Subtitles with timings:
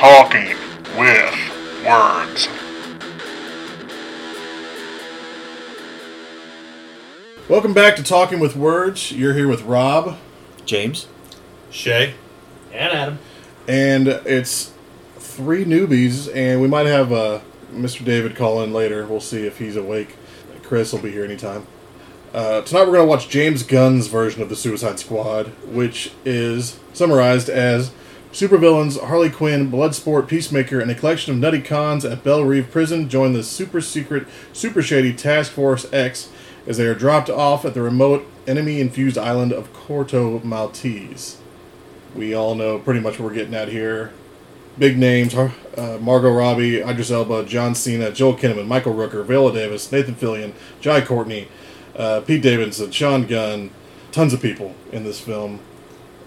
[0.00, 0.56] Talking
[0.96, 2.48] with words.
[7.48, 9.12] Welcome back to Talking with Words.
[9.12, 10.16] You're here with Rob,
[10.64, 11.06] James.
[11.70, 12.14] Shay.
[12.72, 13.18] And Adam.
[13.68, 14.72] and it's
[15.18, 17.40] three newbies, and we might have uh,
[17.72, 18.02] Mr.
[18.04, 19.04] David call in later.
[19.04, 20.16] We'll see if he's awake.
[20.62, 21.66] Chris will be here anytime.
[22.32, 26.78] Uh, tonight we're going to watch James Gunn's version of the Suicide Squad, which is
[26.92, 27.90] summarized as
[28.30, 33.08] supervillains Harley Quinn, Bloodsport, Peacemaker, and a collection of nutty cons at Belle Reve Prison
[33.08, 36.30] join the super secret, super shady Task Force X
[36.68, 41.40] as they are dropped off at the remote enemy-infused island of Corto Maltese.
[42.14, 44.12] We all know pretty much what we're getting at here.
[44.78, 45.50] Big names: uh,
[46.00, 51.00] Margot Robbie, Idris Elba, John Cena, Joel Kinnaman, Michael Rooker, Viola Davis, Nathan Fillion, Jai
[51.00, 51.48] Courtney,
[51.96, 53.70] uh, Pete Davidson, Sean Gunn.
[54.12, 55.60] Tons of people in this film.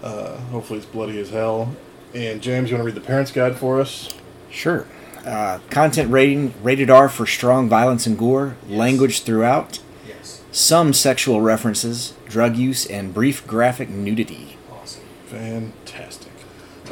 [0.02, 1.74] Uh, hopefully, it's bloody as hell.
[2.14, 4.08] And James, you want to read the parents' guide for us?
[4.50, 4.86] Sure.
[5.26, 10.42] Uh, content rating rated R for strong violence and gore, language throughout, Yes.
[10.52, 14.56] some sexual references, drug use, and brief graphic nudity.
[14.70, 15.02] Awesome.
[15.26, 16.32] Fantastic.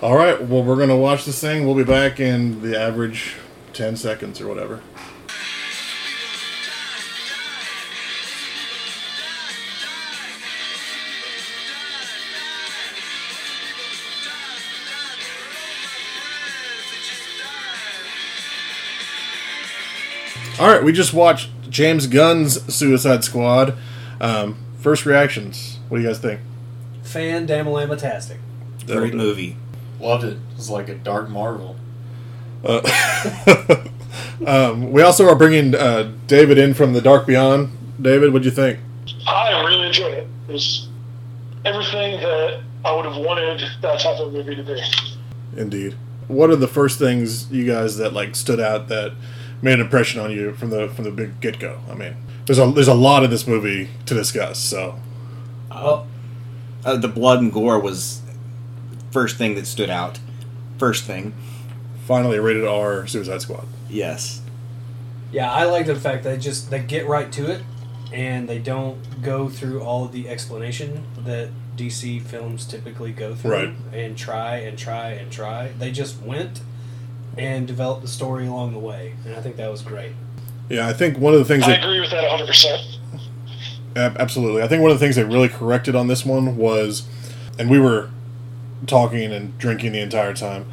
[0.02, 1.64] All right, well, we're going to watch this thing.
[1.66, 3.36] We'll be back in the average
[3.74, 4.80] 10 seconds or whatever.
[20.58, 23.76] All right, we just watched James Gunn's Suicide Squad.
[24.20, 25.78] Um, first reactions.
[25.88, 26.40] What do you guys think?
[27.02, 28.38] Fan Damalamatastic.
[28.86, 29.56] Great movie.
[30.00, 30.34] Loved it.
[30.34, 31.76] It was like a dark marvel.
[34.46, 37.70] Um, we also are bringing uh, David in from the Dark Beyond.
[38.00, 38.80] David, what'd you think?
[39.26, 40.26] I really enjoyed it.
[40.48, 40.88] It was
[41.64, 44.82] everything that I would have wanted that type of movie to be.
[45.56, 45.94] Indeed.
[46.26, 49.12] What are the first things you guys that like stood out that
[49.62, 51.78] made an impression on you from the from the big get go?
[51.90, 54.58] I mean, there's a there's a lot in this movie to discuss.
[54.58, 54.98] So
[55.70, 56.06] Well,
[56.84, 58.20] Uh, the blood and gore was
[59.12, 60.18] first thing that stood out.
[60.78, 61.32] First thing.
[62.06, 63.64] finally, rated R Suicide Squad.
[63.88, 64.40] Yes.
[65.30, 67.62] yeah, I like the fact they just they get right to it,
[68.12, 73.50] and they don't go through all of the explanation that DC films typically go through,
[73.52, 73.74] Right.
[73.94, 75.70] and try and try and try.
[75.78, 76.60] They just went
[77.36, 80.12] and develop the story along the way, and I think that was great.
[80.68, 82.98] Yeah, I think one of the things I that agree with that 100%.
[83.94, 84.62] Absolutely.
[84.62, 87.06] I think one of the things they really corrected on this one was,
[87.58, 88.10] and we were
[88.86, 90.66] talking and drinking the entire time,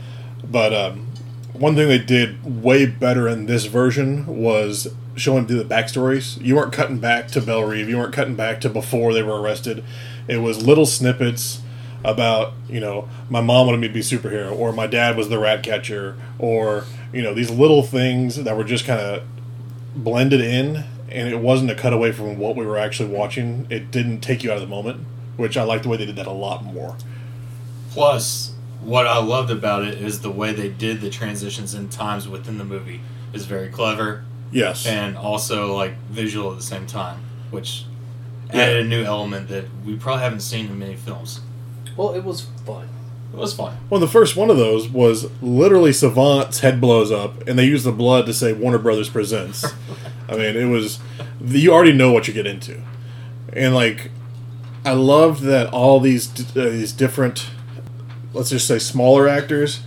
[0.44, 1.08] but um,
[1.54, 6.42] one thing they did way better in this version was showing the backstories.
[6.42, 7.90] You weren't cutting back to Belle Reve.
[7.90, 9.84] You weren't cutting back to before they were arrested.
[10.28, 11.62] It was little snippets
[12.04, 15.28] about you know my mom wanted me to be a superhero or my dad was
[15.28, 19.24] the rat catcher or you know these little things that were just kind of
[19.96, 23.66] blended in and it wasn't a cutaway from what we were actually watching.
[23.70, 25.06] It didn't take you out of the moment
[25.40, 26.98] which i like the way they did that a lot more.
[27.92, 32.28] Plus, what I loved about it is the way they did the transitions and times
[32.28, 33.00] within the movie
[33.34, 34.26] is very clever.
[34.52, 34.86] Yes.
[34.86, 37.86] And also like visual at the same time, which
[38.50, 41.40] added a new element that we probably haven't seen in many films.
[42.00, 42.88] Well, it was fun.
[43.34, 43.76] It was fun.
[43.90, 47.84] well the first one of those was literally savant's head blows up and they use
[47.84, 49.64] the blood to say warner brothers presents
[50.30, 50.98] i mean it was
[51.44, 52.82] you already know what you get into
[53.54, 54.10] and like
[54.84, 56.28] i loved that all these
[56.58, 57.52] uh, these different
[58.34, 59.82] let's just say smaller actors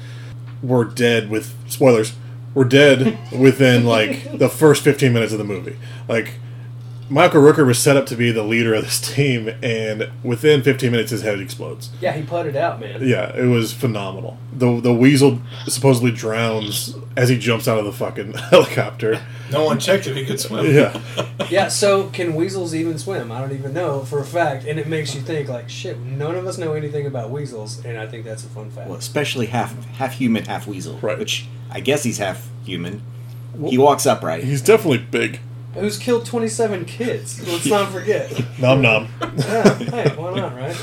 [0.63, 2.13] were dead with spoilers
[2.55, 5.77] were dead within like the first 15 minutes of the movie
[6.09, 6.35] like
[7.13, 10.91] michael rooker was set up to be the leader of this team and within 15
[10.91, 13.07] minutes his head explodes Yeah, he put it out, man.
[13.07, 17.93] yeah it was phenomenal the the weasel supposedly drowns as he jumps out of the
[17.93, 20.75] fucking helicopter No one checked if he could swim.
[20.75, 20.99] yeah
[21.51, 23.31] Yeah, so can weasels even swim?
[23.31, 26.35] I don't even know for a fact, and it makes you think like, shit, none
[26.37, 28.89] of us know anything about weasels, and I think that's a fun fact.
[28.89, 30.99] Well, especially half half human, half weasel.
[31.03, 31.19] Right.
[31.19, 33.03] Which I guess he's half human.
[33.67, 34.45] he walks upright.
[34.45, 35.41] he's definitely big
[35.75, 37.47] Who's killed twenty seven kids?
[37.47, 38.31] Let's not forget.
[38.59, 39.09] nom nom
[39.39, 40.77] Yeah, hey, why not, right?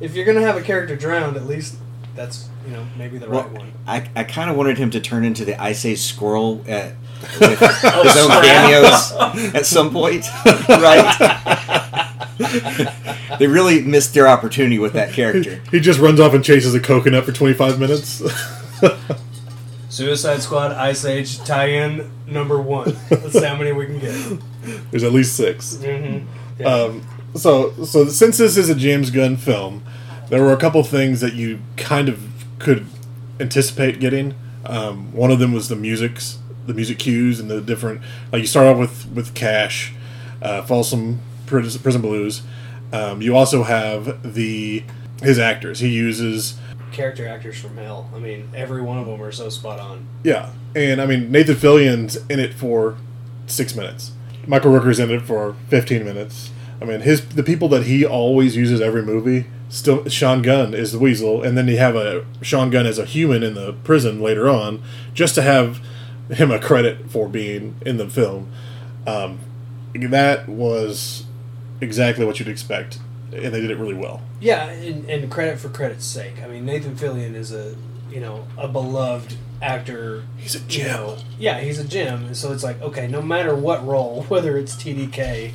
[0.00, 1.76] If you're gonna have a character drowned, at least
[2.14, 3.72] that's you know maybe the right one.
[3.86, 6.94] I, I kind of wanted him to turn into the Ice Age squirrel at,
[7.38, 9.12] with his own oh, cameos
[9.54, 10.26] at some point,
[10.68, 12.10] right?
[13.38, 15.60] they really missed their opportunity with that character.
[15.70, 18.22] he just runs off and chases a coconut for 25 minutes
[19.94, 22.96] Suicide Squad Ice Age tie-in number one.
[23.12, 24.40] Let's see how many we can get.
[24.90, 26.26] there's at least 6 Mm-hmm.
[26.60, 26.66] Yeah.
[26.66, 27.06] um,
[27.36, 29.84] so so since this is a James Gunn film,
[30.30, 32.20] there were a couple things that you kind of
[32.58, 32.86] could
[33.38, 34.34] anticipate getting.
[34.66, 38.00] Um, one of them was the musics, the music cues, and the different.
[38.32, 39.92] Like you start off with with Cash,
[40.42, 42.42] uh, Folsom Prison, Prison Blues.
[42.92, 44.82] Um, you also have the
[45.22, 45.78] his actors.
[45.78, 46.54] He uses
[46.94, 48.08] Character actors from hell.
[48.14, 50.06] I mean, every one of them are so spot on.
[50.22, 52.96] yeah, and I mean Nathan Fillion's in it for
[53.46, 54.12] six minutes.
[54.46, 56.50] Michael Rooker's in it for fifteen minutes.
[56.80, 59.46] I mean his the people that he always uses every movie.
[59.68, 63.04] Still, Sean Gunn is the Weasel, and then you have a Sean Gunn as a
[63.04, 64.80] human in the prison later on,
[65.14, 65.80] just to have
[66.30, 68.52] him a credit for being in the film.
[69.06, 69.40] Um,
[69.94, 71.24] that was
[71.80, 72.98] exactly what you'd expect,
[73.34, 74.22] and they did it really well.
[74.40, 76.34] Yeah, and, and credit for credit's sake.
[76.42, 77.74] I mean, Nathan Fillion is a
[78.10, 80.24] you know a beloved actor.
[80.36, 80.86] He's a you gem.
[80.90, 81.16] know.
[81.38, 82.34] yeah, he's a gem.
[82.34, 85.52] So it's like okay, no matter what role, whether it's TDK,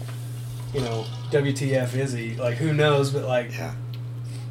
[0.73, 2.35] you know, WTF is he?
[2.35, 3.11] Like who knows?
[3.11, 3.73] But like, Yeah.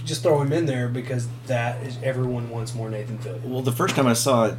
[0.05, 3.45] just throw him in there because that is everyone wants more Nathan Fillion.
[3.45, 4.55] Well, the first time I saw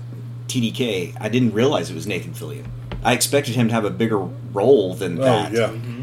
[0.47, 2.65] TDK, I didn't realize it was Nathan Fillion.
[3.03, 5.53] I expected him to have a bigger role than Oh that.
[5.53, 5.98] yeah, mm-hmm.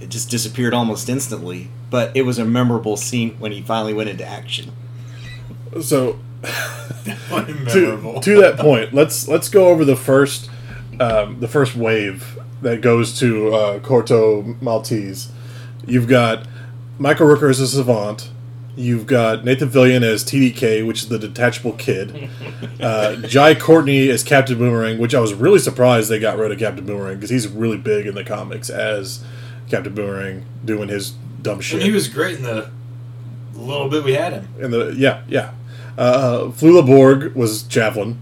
[0.00, 1.68] It just disappeared almost instantly.
[1.90, 4.72] But it was a memorable scene when he finally went into action.
[5.80, 10.50] so to, to that point, let's let's go over the first
[11.00, 15.30] um, the first wave that goes to uh, Corto Maltese.
[15.86, 16.46] You've got
[16.98, 18.30] Michael Rooker as a savant.
[18.76, 22.28] You've got Nathan Fillion as TDK, which is the detachable kid.
[22.80, 26.58] Uh, Jai Courtney as Captain Boomerang, which I was really surprised they got rid of
[26.58, 29.24] Captain Boomerang because he's really big in the comics as
[29.68, 31.12] Captain Boomerang doing his
[31.42, 31.80] dumb shit.
[31.80, 32.70] And he was great in the
[33.54, 34.48] little bit we had him.
[34.60, 35.52] And the yeah, yeah.
[35.96, 38.18] Uh, Flula Borg was Javelin.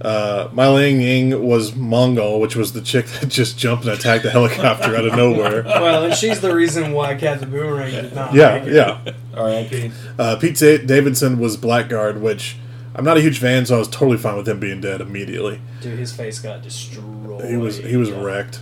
[0.00, 4.30] Uh, Mayling Ng was Mongal, which was the chick that just jumped and attacked the
[4.30, 5.62] helicopter out of nowhere.
[5.66, 8.34] well, and she's the reason why Captain Boomerang did not.
[8.34, 8.74] Yeah, make it.
[8.74, 9.00] yeah.
[9.34, 9.90] R.I.P.
[10.18, 12.56] Uh, Pete Davidson was Blackguard, which
[12.94, 15.60] I'm not a huge fan, so I was totally fine with him being dead immediately.
[15.80, 17.44] Dude, his face got destroyed.
[17.44, 18.60] He was he was wrecked.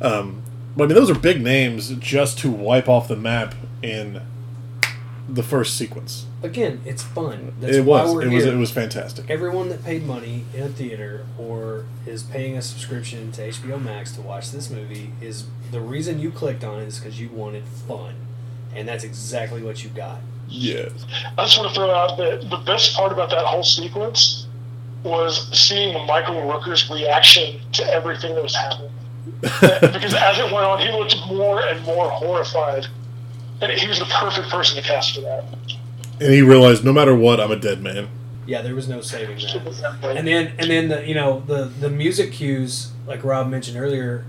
[0.00, 0.42] Um,
[0.76, 4.20] but I mean, those are big names just to wipe off the map in
[5.28, 6.26] the first sequence.
[6.42, 7.54] Again, it's fun.
[7.60, 8.52] That's it why was we're it was here.
[8.54, 9.28] it was fantastic.
[9.28, 14.12] Everyone that paid money in a theater or is paying a subscription to HBO Max
[14.12, 17.64] to watch this movie is the reason you clicked on it is because you wanted
[17.64, 18.14] fun,
[18.74, 20.20] and that's exactly what you got.
[20.48, 20.92] Yes.
[21.36, 24.46] I just want to throw out that the best part about that whole sequence
[25.02, 28.90] was seeing Michael Rooker's reaction to everything that was happening.
[29.40, 32.86] Because as it went on, he looked more and more horrified.
[33.60, 35.44] And he was the perfect person to cast for that.
[36.20, 38.08] And he realized, no matter what, I'm a dead man.
[38.46, 39.98] Yeah, there was no saving that.
[40.16, 44.24] And then and then the you know the the music cues like Rob mentioned earlier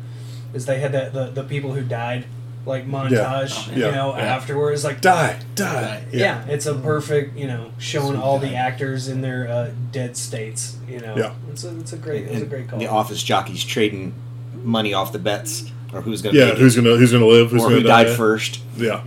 [0.54, 2.26] is they had that the, the people who died
[2.66, 3.92] like montage you Yeah.
[3.92, 4.24] know Yeah.
[4.24, 6.04] afterwards like Die, die.
[6.12, 6.44] yeah.
[6.48, 11.00] it's a perfect you know showing all the actors in their uh, dead states you
[11.00, 11.34] know Yeah.
[11.52, 14.14] it's a it's a great it's a great call the office jockeys trading
[14.54, 17.26] money off the bets or who's going to Yeah, make who's it, gonna who's gonna
[17.26, 17.52] live?
[17.52, 18.04] Who's or gonna who die?
[18.06, 18.62] died first.
[18.76, 19.02] Yeah.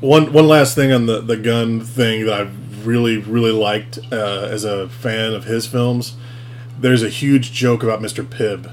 [0.00, 2.50] One one last thing on the the Gunn thing that I
[2.82, 6.16] really really liked uh, as a fan of his films.
[6.78, 8.24] There's a huge joke about Mr.
[8.24, 8.70] Pibb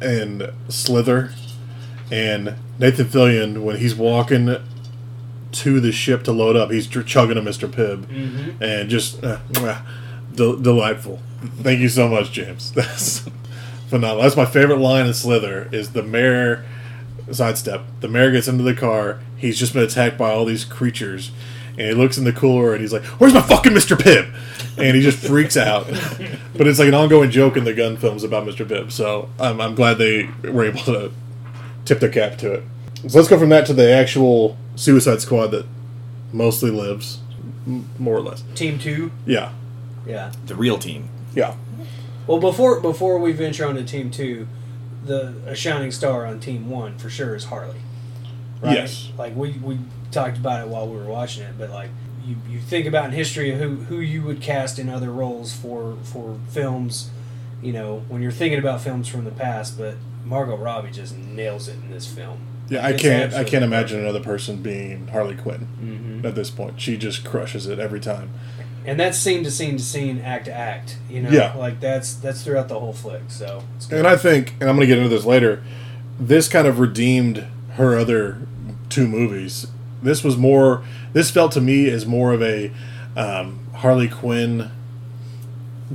[0.00, 1.30] and Slither
[2.10, 4.56] and Nathan Fillion when he's walking
[5.52, 6.70] to the ship to load up.
[6.70, 7.68] He's chugging a Mr.
[7.68, 9.82] Pibb and just uh, mwah,
[10.34, 11.20] del- delightful.
[11.62, 12.72] Thank you so much, James.
[12.74, 13.28] That's
[13.88, 14.22] phenomenal.
[14.22, 16.64] That's my favorite line in Slither is the mayor
[17.30, 17.82] sidestep.
[18.00, 19.20] The mayor gets into the car.
[19.36, 21.30] He's just been attacked by all these creatures,
[21.72, 23.96] and he looks in the cooler and he's like, "Where's my fucking Mr.
[23.96, 24.32] Pibb?"
[24.78, 25.86] And he just freaks out.
[26.56, 28.66] but it's like an ongoing joke in the Gunn films about Mr.
[28.66, 28.92] Pibb.
[28.92, 31.12] So I'm, I'm glad they were able to
[31.84, 32.62] tip their cap to it.
[33.08, 35.66] So let's go from that to the actual Suicide Squad that
[36.32, 37.20] mostly lives,
[37.66, 38.42] m- more or less.
[38.54, 39.52] team two Yeah,
[40.06, 41.08] yeah The real team.
[41.34, 41.54] yeah.
[42.26, 44.46] Well before before we venture on to team two
[45.04, 47.78] the a shining star on team one for sure is Harley
[48.60, 49.10] right Yes.
[49.18, 49.78] like we we
[50.10, 51.90] talked about it while we were watching it but like
[52.24, 55.52] you, you think about in history of who who you would cast in other roles
[55.52, 57.10] for for films
[57.62, 61.68] you know when you're thinking about films from the past but Margot Robbie just nails
[61.68, 63.32] it in this film Yeah, I It's can't.
[63.34, 66.24] I can't imagine another person being Harley Quinn Mhm.
[66.28, 66.80] at this point.
[66.80, 68.30] She just crushes it every time.
[68.86, 71.54] And that's scene to scene to scene act to act you know Yeah.
[71.56, 73.62] like that's that's throughout the whole flick so.
[73.90, 75.62] And I think, and I'm going to get into this later.
[76.18, 78.38] This kind of redeemed her other
[78.88, 79.66] two movies.
[80.02, 80.82] This was more.
[81.12, 82.70] This felt to me as more of a
[83.16, 84.70] um, Harley Quinn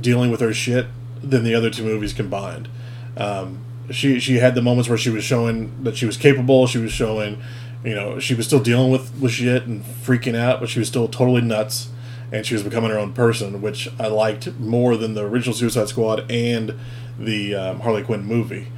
[0.00, 0.86] dealing with her shit
[1.22, 2.68] than the other two movies combined.
[3.16, 3.58] Um,
[3.90, 6.66] she she had the moments where she was showing that she was capable.
[6.66, 7.42] She was showing,
[7.84, 10.88] You know, she was still dealing with, with shit and freaking out, but she was
[10.88, 11.88] still totally nuts,
[12.32, 15.88] and she was becoming her own person, which I liked more than the original Suicide
[15.88, 16.74] Squad and
[17.18, 18.68] the um, Harley Quinn movie,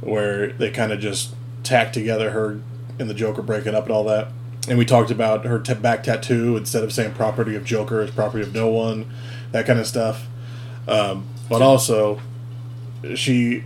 [0.00, 2.60] where they kind of just tacked together her
[3.00, 4.28] and the Joker breaking up and all that.
[4.68, 8.10] And we talked about her t- back tattoo instead of saying property of Joker is
[8.10, 9.10] property of no one,
[9.50, 10.28] that kind of stuff.
[10.86, 12.20] Um, but also,
[13.16, 13.64] she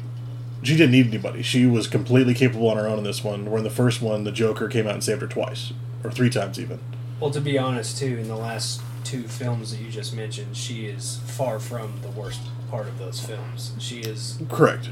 [0.62, 1.42] she didn't need anybody.
[1.42, 3.50] She was completely capable on her own in this one.
[3.50, 6.30] Where in the first one, the Joker came out and saved her twice or three
[6.30, 6.78] times even.
[7.20, 10.86] Well, to be honest, too, in the last two films that you just mentioned, she
[10.86, 13.72] is far from the worst part of those films.
[13.78, 14.88] She is Correct.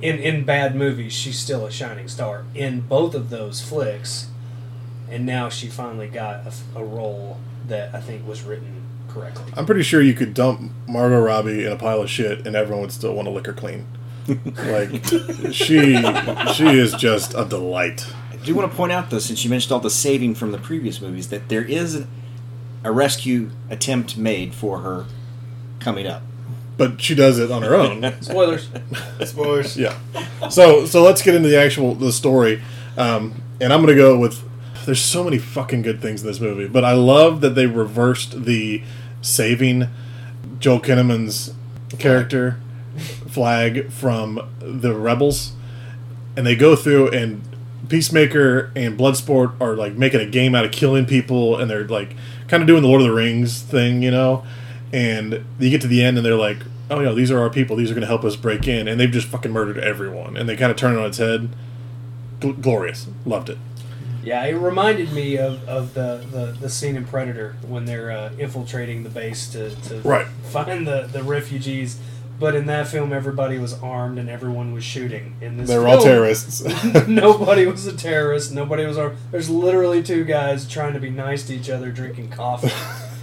[0.00, 1.12] in in bad movies.
[1.12, 4.28] She's still a shining star in both of those flicks,
[5.10, 6.42] and now she finally got
[6.76, 9.52] a role that I think was written correctly.
[9.56, 12.82] I'm pretty sure you could dump Margot Robbie in a pile of shit and everyone
[12.82, 13.86] would still want to lick her clean.
[14.44, 15.04] like
[15.52, 16.02] she
[16.54, 18.06] she is just a delight.
[18.32, 20.58] I do want to point out, though, since you mentioned all the saving from the
[20.58, 22.06] previous movies, that there is
[22.84, 25.06] a rescue attempt made for her
[25.80, 26.22] coming up.
[26.76, 28.14] But she does it on her own.
[28.20, 28.68] Spoilers.
[29.24, 29.76] Spoilers.
[29.76, 29.96] Yeah.
[30.50, 32.62] So so let's get into the actual the story,
[32.96, 34.42] um, and I'm gonna go with.
[34.84, 38.44] There's so many fucking good things in this movie, but I love that they reversed
[38.44, 38.82] the
[39.22, 39.88] saving
[40.58, 41.54] Joel Kinnaman's
[41.98, 42.60] character
[43.28, 45.52] flag from the rebels,
[46.36, 47.42] and they go through and
[47.88, 52.14] Peacemaker and Bloodsport are like making a game out of killing people, and they're like
[52.48, 54.44] kind of doing the Lord of the Rings thing, you know.
[54.92, 56.58] And you get to the end, and they're like,
[56.90, 57.76] "Oh yeah, these are our people.
[57.76, 60.48] These are going to help us break in," and they've just fucking murdered everyone, and
[60.48, 61.48] they kind of turn it on its head.
[62.40, 63.58] Gl- glorious, loved it.
[64.22, 68.30] Yeah, it reminded me of, of the, the, the scene in Predator when they're uh,
[68.38, 70.26] infiltrating the base to, to Right.
[70.44, 71.98] find the, the refugees.
[72.38, 75.36] But in that film, everybody was armed and everyone was shooting.
[75.40, 76.64] In this They were all terrorists.
[77.08, 78.52] nobody was a terrorist.
[78.52, 79.16] Nobody was armed.
[79.30, 82.72] There's literally two guys trying to be nice to each other, drinking coffee.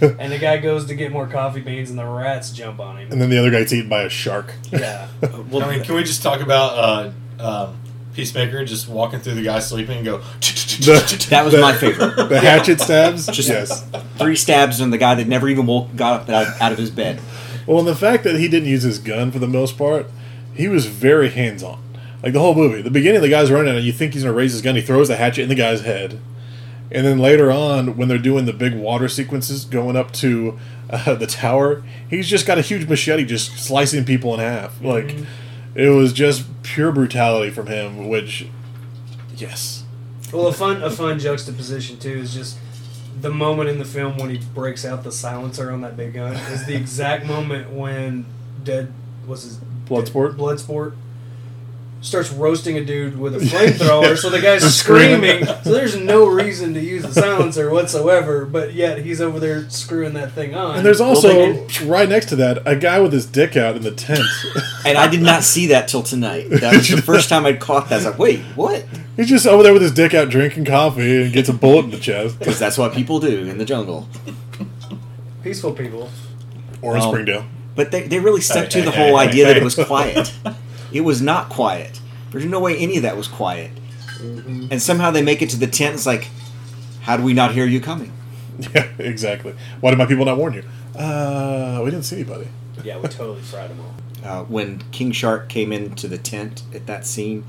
[0.18, 3.12] and the guy goes to get more coffee beans, and the rats jump on him.
[3.12, 4.54] and then the other guy's eaten by a shark.
[4.70, 5.08] Yeah.
[5.50, 7.76] Well, I mean, can we just talk about uh, um,
[8.14, 10.18] Peacemaker just walking through the guy sleeping and go?
[10.18, 12.28] The- that was my favorite.
[12.30, 13.26] The hatchet stabs.
[13.26, 13.84] Just yes.
[14.16, 16.90] three stabs on the guy that never even woke, got up out, out of his
[16.90, 17.20] bed.
[17.66, 20.10] Well, and the fact that he didn't use his gun for the most part,
[20.54, 21.82] he was very hands on.
[22.22, 24.52] Like the whole movie, the beginning, the guy's running and you think he's gonna raise
[24.52, 24.76] his gun.
[24.76, 26.20] He throws the hatchet in the guy's head,
[26.90, 30.58] and then later on, when they're doing the big water sequences going up to
[30.90, 34.80] uh, the tower, he's just got a huge machete, just slicing people in half.
[34.82, 35.16] Like
[35.74, 38.08] it was just pure brutality from him.
[38.08, 38.46] Which,
[39.36, 39.84] yes,
[40.32, 42.58] Well, a fun a fun juxtaposition too is just
[43.20, 46.34] the moment in the film when he breaks out the silencer on that big gun
[46.34, 48.26] is the exact moment when
[48.64, 48.92] Dead
[49.26, 50.36] was his Bloodsport?
[50.36, 50.94] Bloodsport
[52.02, 55.44] starts roasting a dude with a flamethrower, so the guy's Screaming.
[55.44, 55.62] screaming.
[55.64, 60.12] So there's no reason to use the silencer whatsoever, but yet he's over there screwing
[60.14, 60.76] that thing on.
[60.76, 63.82] and there's also they right next to that a guy with his dick out in
[63.82, 64.20] the tent.
[64.84, 66.48] And I did not see that till tonight.
[66.50, 67.92] That was the first time I'd caught that.
[67.94, 68.84] I was like, wait, what?
[69.14, 71.92] he's just over there with his dick out drinking coffee and gets a bullet in
[71.92, 72.36] the chest.
[72.40, 74.08] Because that's what people do in the jungle.
[75.44, 76.10] peaceful people.
[76.82, 77.44] Or in Well, Springdale.
[77.76, 79.62] But they, they really stuck Hey, to hey, the hey, whole hey, idea that it
[79.62, 80.32] was quiet.
[80.92, 82.00] It was not quiet.
[82.30, 83.70] There's no way any of that was quiet.
[84.20, 85.94] And somehow they make it to the tent.
[85.94, 86.28] It's like,
[87.02, 88.12] how do we not hear you coming?
[88.74, 89.54] Yeah, exactly.
[89.80, 90.62] Why did my people not warn you?
[90.96, 92.48] Uh, we didn't see anybody.
[92.84, 93.94] Yeah, we totally fried them all.
[94.22, 97.44] Uh, when King Shark came into the tent at that scene,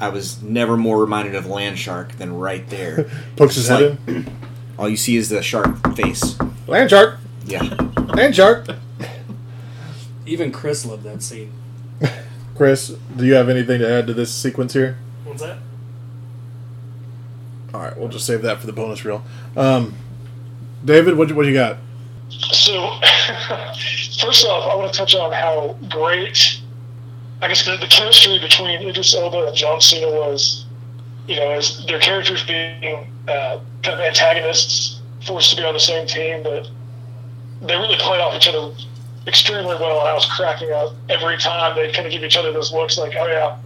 [0.00, 3.08] I was never more reminded of Land Shark than right there.
[3.36, 4.26] Pokes his It's head like-
[4.78, 6.36] All you see is the shark face.
[6.40, 6.52] in.
[6.66, 7.20] Land shark.
[7.44, 7.62] Yeah.
[8.14, 8.66] Land shark.
[10.26, 11.52] Even Chris loved that scene.
[12.56, 14.96] Chris, do you have anything to add to this sequence here?
[15.24, 15.58] What's that?
[17.74, 19.22] All right, we'll just save that for the bonus reel.
[19.56, 19.94] Um,
[20.84, 21.76] David, what what you got?
[22.30, 22.72] So,
[24.20, 26.60] first off, I want to touch on how great,
[27.42, 30.64] I guess, the, the chemistry between Idris Elba and John Cena was.
[31.28, 35.80] You know, as their characters being uh, kind of antagonists, forced to be on the
[35.80, 36.70] same team, but
[37.62, 38.72] they really played off each other
[39.26, 40.00] extremely well.
[40.00, 42.96] And I was cracking up every time they kind of give each other those looks,
[42.98, 43.56] like, "Oh yeah,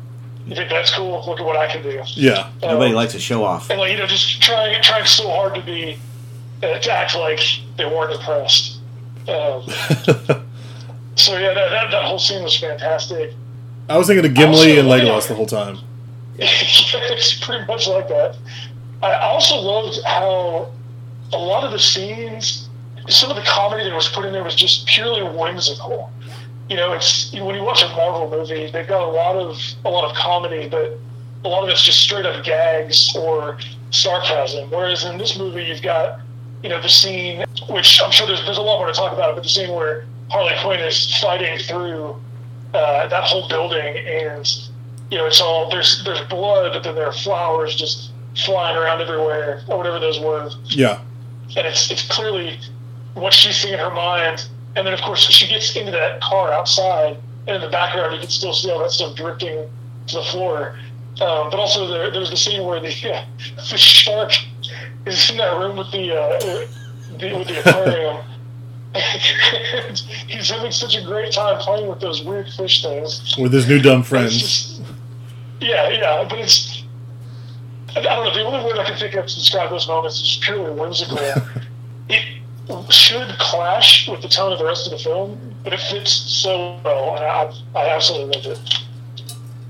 [0.46, 1.22] you think that's cool?
[1.26, 3.70] Look at what I can do." Yeah, Nobody Um, likes to show off.
[3.70, 5.98] and like you know, just trying trying so hard to be
[6.62, 7.40] uh, to act like
[7.76, 8.78] they weren't impressed.
[9.28, 9.62] Um,
[11.16, 13.34] so yeah, that, that that whole scene was fantastic.
[13.88, 14.94] I was thinking of Gimli Also, and yeah.
[14.94, 15.78] Legolas the whole time.
[16.38, 18.36] it's pretty much like that.
[19.02, 20.70] I also loved how
[21.32, 22.68] a lot of the scenes,
[23.10, 26.10] some of the comedy that was put in there was just purely whimsical.
[26.68, 29.90] You know, it's when you watch a Marvel movie, they've got a lot of a
[29.90, 30.98] lot of comedy, but
[31.44, 33.58] a lot of it's just straight up gags or
[33.90, 34.70] sarcasm.
[34.70, 36.20] Whereas in this movie, you've got
[36.62, 39.34] you know the scene, which I'm sure there's there's a lot more to talk about,
[39.34, 42.14] but the scene where Harley Quinn is fighting through
[42.74, 44.46] uh, that whole building, and
[45.10, 48.12] you know it's all there's there's blood, but then there are flowers just
[48.44, 51.00] flying around everywhere, or whatever those were Yeah.
[51.56, 52.60] and it's it's clearly
[53.14, 54.46] what she's seeing in her mind.
[54.76, 58.20] And then, of course, she gets into that car outside, and in the background, you
[58.20, 59.68] can still see all that stuff drifting
[60.06, 60.78] to the floor.
[61.20, 62.88] Um, but also, there, there's the scene where the
[63.70, 64.32] the shark
[65.06, 66.38] is in that room with the, uh,
[67.18, 68.18] the with the aquarium.
[68.92, 73.36] And he's having such a great time playing with those weird fish things.
[73.38, 74.36] With his new dumb friends.
[74.36, 74.82] just-
[75.60, 76.82] yeah, yeah, but it's.
[77.90, 78.34] I don't know.
[78.34, 81.18] The only word I can think of to describe those moments is purely whimsical.
[82.08, 82.39] it
[82.90, 86.78] should clash with the tone of the rest of the film, but it fits so
[86.84, 88.74] well, and I, I absolutely loved it.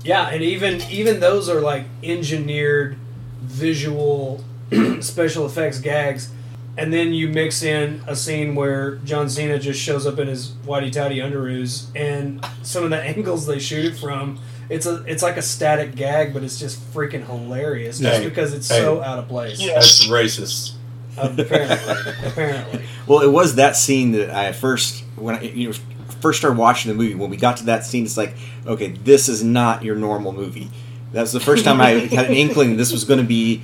[0.03, 2.97] Yeah, and even even those are like engineered
[3.41, 4.43] visual
[5.01, 6.31] special effects gags.
[6.77, 10.51] And then you mix in a scene where John Cena just shows up in his
[10.65, 15.21] whitey tidy underoos, and some of the angles they shoot it from, it's a it's
[15.21, 18.79] like a static gag, but it's just freaking hilarious just Hey, because it's hey.
[18.79, 19.59] so out of place.
[19.59, 19.73] Yeah.
[19.73, 20.73] That's racist.
[21.17, 22.81] Apparently, apparently.
[23.07, 25.75] Well, it was that scene that I first when I you know
[26.21, 27.15] first started watching the movie.
[27.15, 30.69] When we got to that scene, it's like, okay, this is not your normal movie.
[31.11, 33.61] That's the first time I had an inkling this was going to be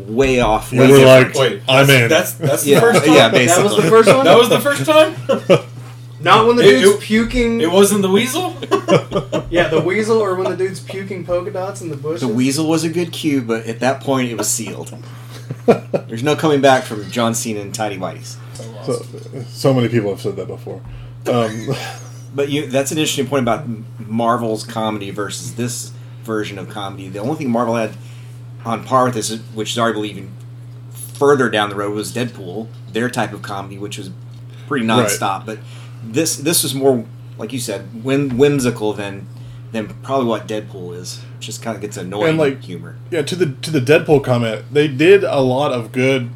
[0.00, 0.72] way off.
[0.72, 1.34] You way were different.
[1.36, 2.08] like, Wait, I'm that's, in.
[2.08, 3.14] That's that's yeah, the first time.
[3.14, 4.24] yeah, That was the first one.
[4.24, 5.66] That was the first time.
[6.22, 7.60] Not when the It- dude's it- puking.
[7.62, 8.54] It wasn't the weasel.
[9.50, 12.20] yeah, the weasel, or when the dude's puking polka dots in the bush.
[12.20, 14.92] The weasel was a good cue, but at that point, it was sealed.
[16.08, 18.36] There's no coming back from John Cena and Tidy Whities.
[18.84, 18.92] So,
[19.44, 20.80] so many people have said that before.
[21.26, 21.68] Um,
[22.34, 23.66] But you—that's an interesting point about
[23.98, 25.92] Marvel's comedy versus this
[26.22, 27.08] version of comedy.
[27.08, 27.92] The only thing Marvel had
[28.64, 30.32] on par with this, which is arguably even
[30.90, 34.10] further down the road, was Deadpool, their type of comedy, which was
[34.68, 35.44] pretty nonstop.
[35.44, 35.58] But
[36.04, 37.04] this this was more,
[37.36, 39.26] like you said, whim, whimsical than
[39.72, 41.22] than probably what Deadpool is.
[41.40, 42.96] Just kind of gets annoying And, like, humor.
[43.10, 46.30] yeah, to the to the Deadpool comment, they did a lot of good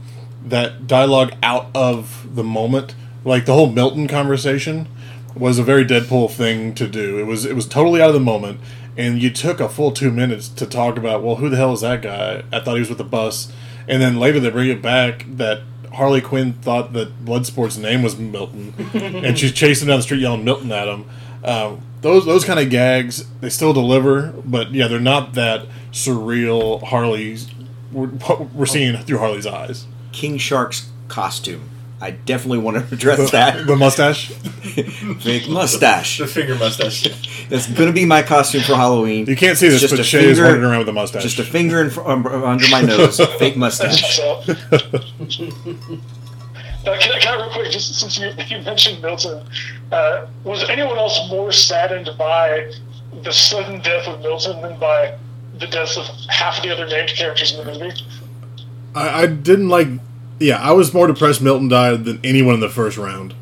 [0.46, 2.94] that dialogue out of the moment.
[3.24, 4.86] Like the whole Milton conversation
[5.34, 7.18] was a very Deadpool thing to do.
[7.18, 8.60] It was it was totally out of the moment,
[8.96, 11.80] and you took a full two minutes to talk about well, who the hell is
[11.82, 12.42] that guy?
[12.52, 13.52] I thought he was with the bus,
[13.88, 15.60] and then later they bring it back that
[15.94, 20.44] Harley Quinn thought that Bloodsport's name was Milton, and she's chasing down the street yelling
[20.44, 21.04] Milton at him.
[21.44, 26.82] Um, those those kind of gags they still deliver, but yeah, they're not that surreal
[26.82, 27.50] Harley's.
[27.90, 29.86] We're, what we're seeing through Harley's eyes.
[30.12, 31.70] King Shark's costume.
[32.00, 33.66] I definitely want to address that.
[33.66, 34.28] The mustache.
[34.28, 36.18] Fake mustache.
[36.18, 37.04] the finger mustache.
[37.48, 39.24] That's going to be my costume for Halloween.
[39.24, 41.22] You can't see this, Just but a Shay is finger- running around with a mustache.
[41.22, 43.18] Just a finger in um, under my nose.
[43.38, 44.20] Fake mustache.
[46.85, 49.42] So, uh, can, I, can I real quick, just since you, you mentioned Milton,
[49.90, 52.70] uh, was anyone else more saddened by
[53.23, 55.16] the sudden death of Milton than by
[55.59, 57.92] the deaths of half of the other named characters in the movie?
[58.94, 59.88] I, I didn't like.
[60.40, 63.35] Yeah, I was more depressed Milton died than anyone in the first round,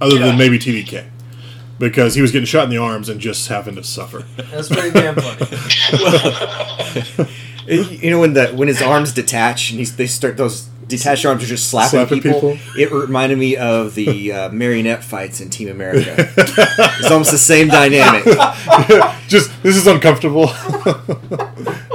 [0.00, 0.26] other Yeah.
[0.26, 1.06] than maybe TDK,
[1.78, 4.24] because he was getting shot in the arms and just having to suffer.
[4.36, 5.46] That's pretty damn funny.
[7.66, 11.24] It- you know when the when his arms detach and he's, they start those detached
[11.24, 12.58] arms are just slapping, people, people.
[12.78, 16.14] It reminded me of the uh, marionette fights in Team America.
[16.36, 18.24] it's almost the same dynamic.
[19.28, 20.46] just this is uncomfortable.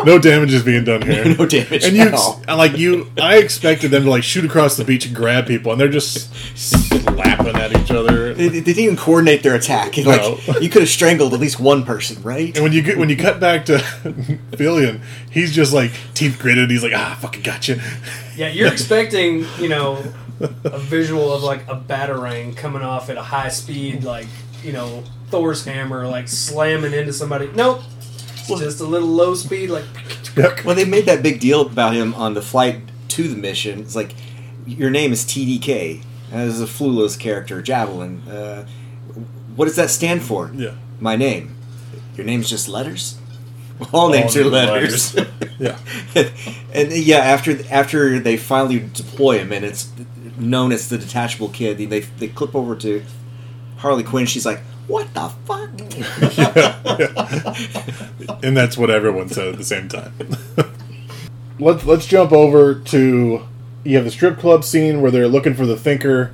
[0.05, 1.25] no damage is being done here.
[1.35, 2.41] No damage and at you all.
[2.47, 3.11] like you.
[3.21, 6.33] I expected them to like shoot across the beach and grab people, and they're just
[6.57, 8.33] slapping at each other.
[8.33, 9.97] They, they didn't even coordinate their attack.
[9.97, 10.39] Like No.
[10.59, 12.53] you could have strangled at least one person, right?
[12.55, 13.77] And when you get when you cut back to
[14.51, 16.69] Fillion, he's just like teeth gritted.
[16.69, 17.79] He's like, ah, fucking gotcha.
[18.39, 20.01] Yeah, you're expecting, you know,
[20.39, 24.27] a visual of like a batarang coming off at a high speed, like,
[24.63, 27.49] you know, Thor's hammer, like slamming into somebody.
[27.53, 27.81] Nope.
[28.37, 29.83] It's just a little low speed, like,
[30.37, 30.63] Yep.
[30.63, 33.79] Well, they made that big deal about him on the flight to the mission.
[33.79, 34.15] It's like
[34.65, 38.21] your name is TDK as a Flula's character, Javelin.
[38.21, 38.65] Uh,
[39.57, 40.49] what does that stand for?
[40.55, 40.75] Yeah.
[41.01, 41.55] My name.
[42.15, 43.18] Your name's just letters.
[43.93, 45.15] All names are letters.
[45.59, 45.77] Yeah.
[46.73, 49.91] and yeah, after after they finally deploy him, and it's
[50.37, 53.03] known as the detachable kid, they they clip over to
[53.75, 54.25] Harley Quinn.
[54.25, 55.69] She's like, "What the fuck?"
[58.41, 60.13] and that's what everyone said at the same time.
[61.59, 63.45] let's let's jump over to
[63.83, 66.33] you have the strip club scene where they're looking for the thinker,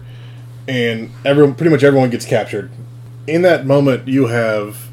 [0.67, 2.69] and everyone pretty much everyone gets captured.
[3.25, 4.84] In that moment, you have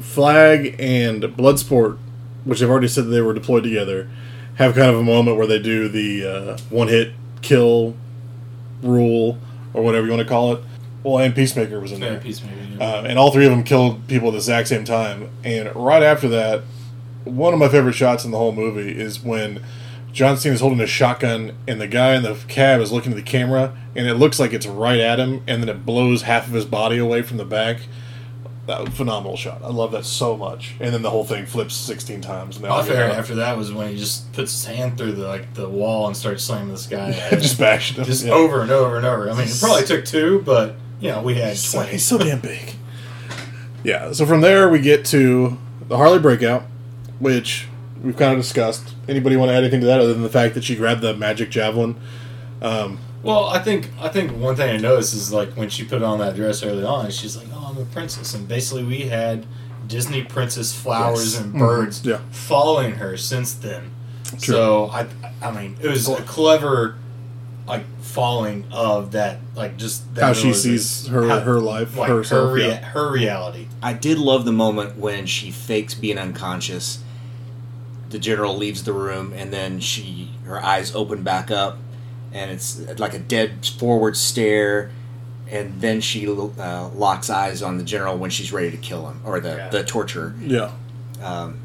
[0.00, 1.98] Flag and Bloodsport,
[2.44, 4.08] which I've already said that they were deployed together,
[4.56, 7.94] have kind of a moment where they do the uh, one hit kill
[8.82, 9.38] rule
[9.74, 10.60] or whatever you want to call it.
[11.02, 12.20] Well, and Peacemaker was in there.
[12.20, 12.54] Peacemaker.
[12.78, 12.84] yeah.
[12.84, 15.30] Uh, and all three of them killed people at the exact same time.
[15.42, 16.62] And right after that,
[17.24, 19.62] one of my favorite shots in the whole movie is when
[20.12, 23.16] John Cena is holding a shotgun and the guy in the cab is looking at
[23.16, 26.46] the camera and it looks like it's right at him and then it blows half
[26.46, 27.80] of his body away from the back.
[28.66, 29.60] That was a phenomenal shot.
[29.64, 30.74] I love that so much.
[30.78, 32.54] And then the whole thing flips 16 times.
[32.56, 33.18] And they all My get favorite out.
[33.18, 36.16] after that was when he just puts his hand through the like the wall and
[36.16, 37.10] starts slamming this guy.
[37.30, 38.04] just bashing him.
[38.04, 38.32] just Yeah.
[38.32, 39.28] over and over and over.
[39.28, 41.92] I mean, it probably took two, but you know, we had So, twenty.
[41.92, 42.74] he's so damn big.
[43.84, 46.62] Yeah, so from there we get to the Harley breakout,
[47.18, 47.66] which
[48.00, 48.94] we've kind of discussed.
[49.08, 51.14] Anybody want to add anything to that other than the fact that she grabbed the
[51.16, 51.96] magic javelin?
[52.60, 56.02] Um, Well, I think I think one thing I noticed is like when she put
[56.02, 59.46] on that dress early on, she's like, "Oh, I'm a princess," and basically we had
[59.86, 61.42] Disney princess flowers Yes.
[61.42, 62.10] and birds Mm-hmm.
[62.10, 62.18] Yeah.
[62.30, 63.90] following her since then.
[64.40, 64.54] True.
[64.54, 65.06] So I,
[65.42, 66.96] I mean, it was a clever
[67.66, 71.60] like following of that, like just that how she was a- sees her how- her
[71.60, 72.48] life, like herself.
[72.48, 72.84] her rea- yeah.
[72.86, 73.68] her reality.
[73.80, 76.98] I did love the moment when she fakes being unconscious.
[78.10, 81.78] The general leaves the room, and then she her eyes open back up,
[82.32, 84.90] and it's like a dead forward stare.
[85.50, 89.20] And then she uh, locks eyes on the general when she's ready to kill him,
[89.24, 89.68] or the, Yeah.
[89.68, 90.34] the torturer.
[90.40, 90.70] Yeah.
[91.22, 91.58] Um,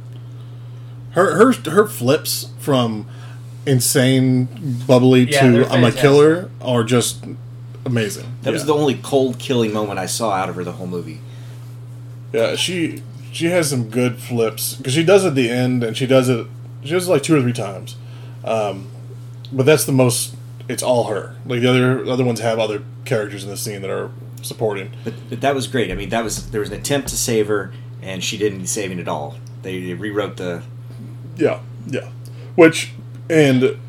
[1.11, 3.07] Her her her flips from
[3.65, 4.47] insane
[4.87, 7.23] bubbly Yeah, to I'm a killer are just
[7.85, 8.25] amazing.
[8.43, 11.19] that was the only cold killing moment I saw out of her the whole movie.
[12.33, 13.01] Yeah, she
[13.31, 16.27] she has some good flips because she does it at the end, and she does
[16.29, 16.45] it.
[16.83, 17.95] She does it like two or three times,
[18.43, 18.87] um,
[19.51, 20.35] but that's the most.
[20.69, 21.35] It's all her.
[21.45, 24.91] Like the other other ones have other characters in the scene that are supporting.
[25.03, 25.91] But, but that was great.
[25.91, 28.69] I mean, that was there was an attempt to save her, and she didn't need
[28.69, 29.37] saving at all.
[29.61, 30.63] They, they rewrote the.
[31.35, 32.09] Yeah, yeah.
[32.55, 32.91] Which
[33.29, 33.79] and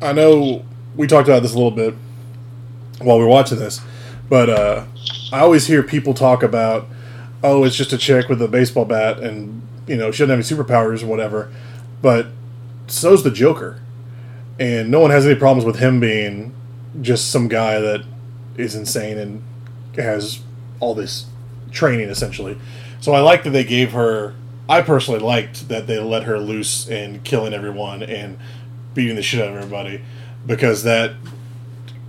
[0.00, 0.64] I know
[0.96, 1.94] we talked about this a little bit
[3.00, 3.80] while we were watching this,
[4.28, 4.84] but uh,
[5.32, 6.86] I always hear people talk about,
[7.42, 10.38] oh, it's just a chick with a baseball bat, and you know she doesn't have
[10.38, 11.52] any superpowers or whatever.
[12.00, 12.28] But
[12.86, 13.80] so's the Joker,
[14.58, 16.54] and no one has any problems with him being
[17.00, 18.04] just some guy that
[18.56, 19.42] is insane and
[19.96, 20.40] has
[20.80, 21.26] all this
[21.72, 22.58] training essentially.
[23.00, 24.34] So I like that they gave her.
[24.68, 28.38] I personally liked that they let her loose and killing everyone and
[28.94, 30.02] beating the shit out of everybody
[30.46, 31.12] because that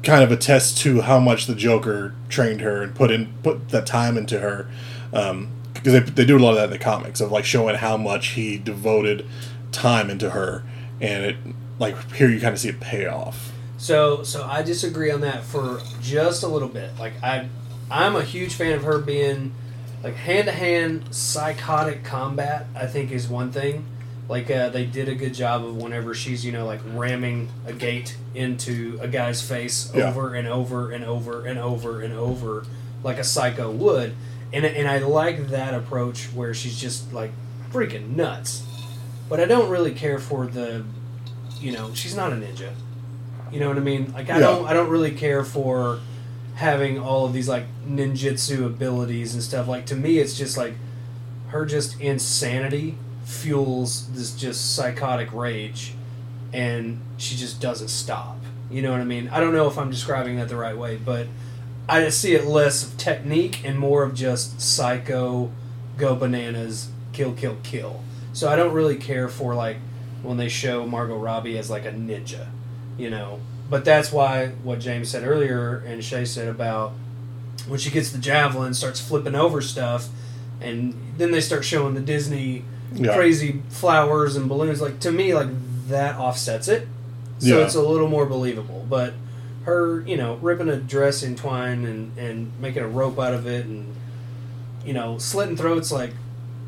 [0.03, 3.86] kind of attests to how much the Joker trained her and put in put that
[3.86, 4.69] time into her.
[5.12, 7.75] Um, because they, they do a lot of that in the comics of like showing
[7.75, 9.27] how much he devoted
[9.71, 10.63] time into her,
[11.01, 11.36] and it
[11.79, 13.51] like here you kind of see it pay off.
[13.77, 16.91] So so I disagree on that for just a little bit.
[16.99, 17.49] Like I
[17.91, 19.53] I'm a huge fan of her being
[20.03, 22.67] like hand to hand psychotic combat.
[22.75, 23.86] I think is one thing.
[24.27, 27.73] Like uh, they did a good job of whenever she's you know like ramming a
[27.73, 30.10] gate into a guy's face Yeah.
[30.10, 32.65] over and over and over and over and over
[33.03, 34.15] like a psycho would.
[34.53, 37.31] And, and I like that approach where she's just like
[37.71, 38.63] freaking nuts.
[39.30, 40.84] But I don't really care for the,
[41.60, 42.72] you know, she's not a ninja.
[43.52, 44.12] You know what I mean?
[44.14, 44.48] Like I Yeah.
[44.48, 46.00] don't I don't really care for
[46.56, 49.68] having all of these like ninjutsu abilities and stuff.
[49.68, 50.74] Like to me it's just like
[51.50, 55.94] her just insanity fuels this just psychotic rage
[56.54, 58.38] and she just doesn't stop.
[58.70, 59.30] You know what I mean?
[59.30, 61.28] I don't know if I'm describing that the right way, but
[61.88, 65.52] I just see it less of technique and more of just psycho
[65.98, 68.02] go bananas, kill kill kill.
[68.36, 69.78] So I don't really care for like
[70.21, 72.48] when they show Margot Robbie as like a ninja,
[72.98, 73.39] you know.
[73.69, 76.91] But that's why what James said earlier and Shay said about
[77.67, 80.10] when she gets the javelin, starts flipping over stuff,
[80.60, 83.15] and then they start showing the Disney Yeah.
[83.15, 84.82] crazy flowers and balloons.
[84.82, 85.48] Like to me, like
[85.88, 86.88] that offsets it,
[87.39, 87.63] so Yeah.
[87.65, 88.86] it's a little more believable.
[88.89, 89.13] But
[89.63, 93.48] her, you know, ripping a dress in twine and and making a rope out of
[93.48, 93.86] it, and
[94.86, 96.12] you know, slitting throats like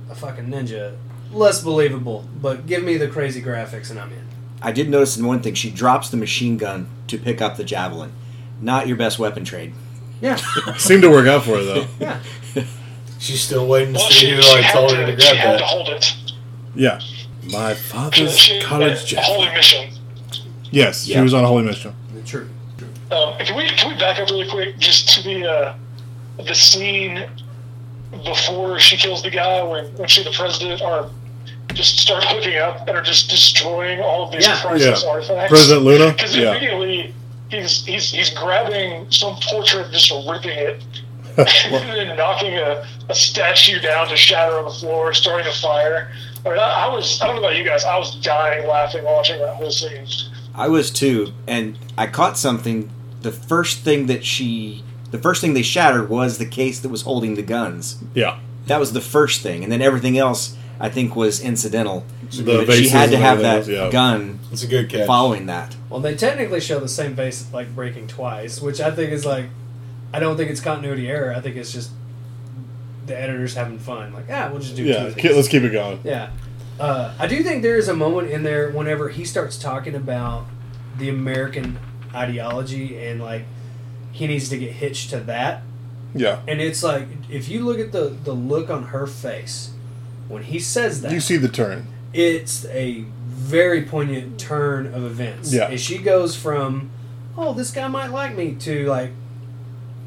[0.09, 0.93] a fucking ninja,
[1.31, 2.25] less believable.
[2.41, 4.27] But give me the crazy graphics, and I'm in.
[4.61, 7.63] I did notice in one thing she drops the machine gun to pick up the
[7.63, 8.11] javelin.
[8.61, 9.73] Not your best weapon trade.
[10.19, 10.35] Yeah,
[10.77, 11.87] Seemed to work out for her though.
[11.99, 12.19] yeah.
[13.19, 15.21] She's still waiting to Well, see she, who she like had told her to to,
[15.21, 15.63] she grab had to that.
[15.67, 16.15] hold it.
[16.75, 16.99] Yeah.
[17.51, 19.91] My father's she, college a holy mission.
[20.71, 21.95] Yes, she was on a holy mission.
[22.25, 22.49] True.
[23.09, 25.75] Um, can we can we back up really quick just to the uh,
[26.43, 27.25] the scene
[28.11, 31.09] before she kills the guy when when she and the president are
[31.73, 34.59] just start hooking up and are just destroying all of these Yeah.
[34.61, 35.09] priceless Yeah.
[35.09, 35.49] artifacts.
[35.51, 36.11] President Luna?
[36.13, 36.51] Because Yeah.
[36.51, 37.13] immediately
[37.49, 40.81] he's he's he's grabbing some portrait, and just ripping it,
[41.37, 46.09] and then knocking a, a statue down to shatter on the floor, starting a fire.
[46.45, 49.03] I mean, I, I was, I don't know about you guys, I was dying laughing
[49.03, 50.07] watching that whole scene.
[50.55, 52.89] I was too, and I caught something.
[53.21, 54.83] The first thing that she,
[55.17, 57.97] the first thing they shattered was the case that was holding the guns.
[58.13, 58.39] Yeah.
[58.67, 62.05] That was the first thing, and then everything else I think was incidental.
[62.31, 63.89] The But she had to have that else, yeah.
[63.89, 65.07] gun It's a good catch.
[65.07, 65.75] following that.
[65.89, 69.45] Well, they technically show the same face like breaking twice, which I think is like,
[70.13, 71.33] I don't think it's continuity error.
[71.33, 71.91] I think it's just
[73.05, 74.13] the editors having fun.
[74.13, 75.09] Like, ah, we'll just do Yeah.
[75.09, 75.99] two ke- Let's keep it going.
[76.03, 76.29] Yeah.
[76.79, 80.45] Uh, I do think there is a moment in there whenever he starts talking about
[80.99, 81.79] the American
[82.13, 83.43] ideology and like
[84.17, 85.61] he needs to get hitched to that.
[86.15, 86.39] Yeah.
[86.47, 89.71] And it's like if you look at the the look on her face
[90.27, 91.87] when he says that, You see the turn.
[92.13, 95.53] it's a very poignant turn of events.
[95.53, 95.69] Yeah.
[95.69, 96.89] And she goes from,
[97.37, 99.11] oh, this guy might like me to like,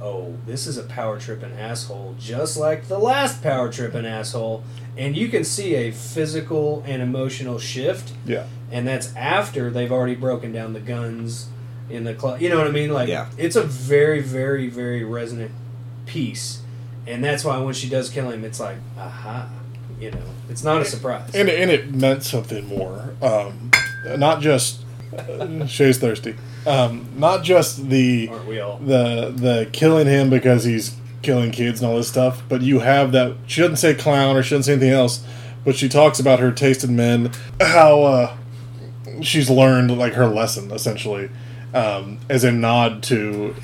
[0.03, 4.64] oh, this is a power tripping asshole, just like the last power tripping asshole.
[4.96, 8.46] And you can see a physical and emotional shift, Yeah.
[8.73, 11.49] and that's after they've already broken down the guns
[11.90, 12.40] in the club.
[12.40, 12.92] You know what I mean?
[12.92, 13.29] Like, Yeah.
[13.38, 15.50] it's a very, very, very resonant
[16.07, 16.62] piece.
[17.07, 19.48] And that's why when she does kill him, it's like, aha.
[19.98, 21.35] You know, it's not a surprise.
[21.35, 23.14] And, and it meant something more.
[23.20, 23.70] Um,
[24.16, 24.81] not just
[25.66, 26.37] Shay's thirsty.
[26.66, 28.79] Um, not just the we all?
[28.79, 33.12] the the killing him because he's killing kids and all this stuff, but you have
[33.12, 33.35] that.
[33.46, 35.22] She doesn't say clown or she doesn't say anything else,
[35.64, 38.37] but she talks about her taste in men, how uh,
[39.20, 41.29] she's learned like her lesson essentially,
[41.74, 43.54] um, as a nod to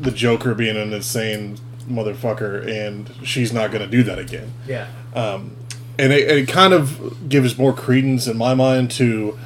[0.00, 4.86] the Joker being an insane motherfucker, and she's not going to do that again Yeah.
[5.14, 5.56] um,
[5.98, 9.38] and it, it kind of gives more credence in my mind to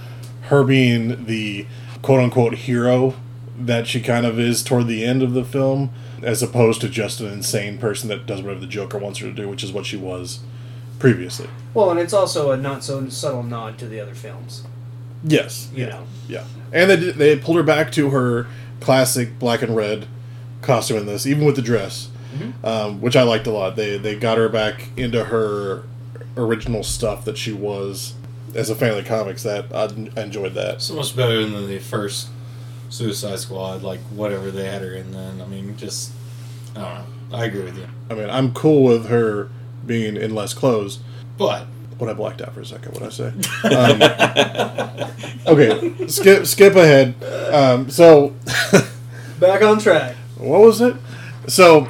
[0.43, 1.67] her being the
[2.03, 3.15] quote unquote hero
[3.59, 5.91] that she kind of is toward the end of the film,
[6.23, 9.33] as opposed to just an insane person that does whatever the Joker wants her to
[9.33, 10.41] do, which is what she was
[10.99, 11.49] previously.
[11.75, 14.65] Well, and it's also a not so subtle nod to the other films.
[15.25, 16.03] Yes, You know.
[16.29, 18.47] yeah, and they did- they pulled her back to her
[18.81, 20.07] classic black and red
[20.63, 22.09] costume in this, even with the dress,
[22.65, 23.77] um, which I liked a lot.
[23.77, 25.83] They they got her back into her
[26.37, 28.15] original stuff that she was
[28.55, 29.43] as a fan of the comics.
[29.43, 29.85] That I,
[30.19, 30.83] I enjoyed that.
[30.83, 32.29] So much better than the first
[32.91, 35.41] Suicide Squad, like whatever they had her in then.
[35.41, 36.11] I mean, just
[36.77, 36.95] I don't
[37.31, 37.37] know.
[37.39, 39.49] I agree with you, I mean, I'm cool with her
[39.85, 40.99] being in less clothes.
[41.39, 41.67] but
[41.99, 42.93] What I blacked out for a second.
[42.93, 43.33] What I say?
[43.65, 47.15] Um, okay, skip skip ahead.
[47.53, 48.35] Um, so.
[49.41, 50.17] Back on track.
[50.37, 50.97] what was it?
[51.47, 51.89] So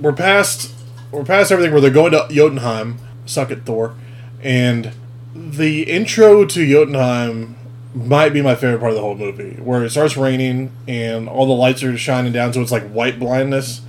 [0.00, 0.74] we're past
[1.10, 3.94] we're past everything where they're going to Jotunheim, suck it Thor,
[4.42, 4.92] and
[5.34, 7.56] the intro to Jotunheim
[7.94, 11.46] might be my favorite part of the whole movie, where it starts raining and all
[11.46, 13.80] the lights are shining down, so it's like white blindness.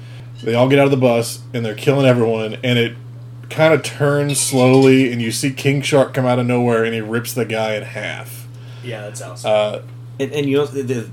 [0.43, 2.95] They all get out of the bus and they're killing everyone, and it
[3.49, 7.01] kind of turns slowly, and you see King Shark come out of nowhere and he
[7.01, 8.47] rips the guy in half.
[8.83, 9.51] Yeah, that's awesome.
[9.51, 9.79] Uh,
[10.19, 11.09] And, and you know, the, the,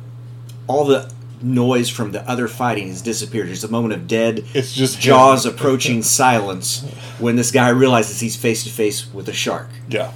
[0.67, 3.49] all the noise from the other fighting has disappeared.
[3.49, 5.01] There's a moment of dead it's just him.
[5.03, 6.83] jaws approaching silence
[7.19, 9.69] when this guy realizes he's face to face with a shark.
[9.89, 10.13] Yeah.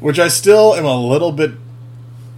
[0.00, 1.52] Which I still am a little bit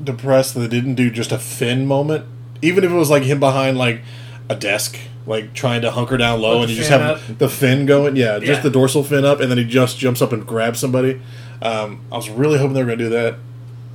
[0.03, 2.25] depressed that they didn't do just a fin moment.
[2.63, 4.03] Even if it was like him behind like
[4.49, 7.39] a desk, like trying to hunker down low Put and you just have up.
[7.39, 8.17] the fin going.
[8.17, 8.61] Yeah, just Yeah.
[8.61, 11.21] the dorsal fin up and then he just jumps up and grabs somebody.
[11.63, 13.35] Um, I was really hoping they were going to do that.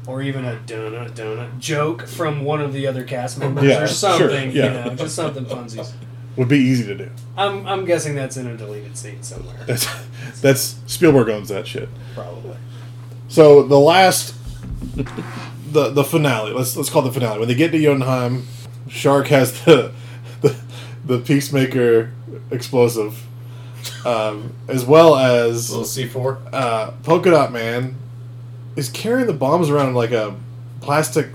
[0.08, 3.88] or even a donut donut joke from one of the other cast members Yeah, or
[3.88, 4.52] sure, something.
[4.52, 4.84] yeah.
[4.86, 5.92] You know, just something funsies.
[6.38, 7.10] Would be easy to do.
[7.38, 9.56] I'm I'm guessing that's in a deleted scene somewhere.
[9.66, 9.88] That's,
[10.42, 11.88] that's Spielberg owns that shit.
[12.14, 12.56] Probably.
[13.30, 14.36] So the last,
[15.72, 16.52] the the finale.
[16.54, 17.40] Let's let's call it the finale.
[17.40, 18.46] When they get to Jotunheim,
[18.90, 19.92] Shark has the
[21.06, 22.12] the, the peacemaker
[22.52, 23.26] explosive,
[24.06, 26.40] um, as well as little C four.
[26.52, 27.96] uh, Polka Dot Man
[28.76, 30.36] is carrying the bombs around in like a
[30.82, 31.28] plastic,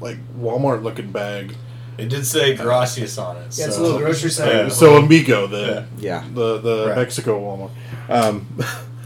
[0.00, 1.54] like Walmart looking bag.
[1.96, 3.40] It did say gracias on it.
[3.40, 4.46] Yeah, it's a so- little grocery store.
[4.46, 4.68] Yeah.
[4.68, 6.24] So Amigo, the Yeah.
[6.32, 6.96] the the Right.
[6.98, 7.70] Mexico Walmart.
[8.08, 8.46] Um,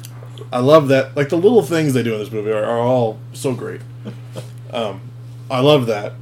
[0.52, 1.16] I love that.
[1.16, 3.80] Like the little things they do in this movie are, are all so great.
[4.74, 5.02] Um,
[5.50, 6.14] I love that.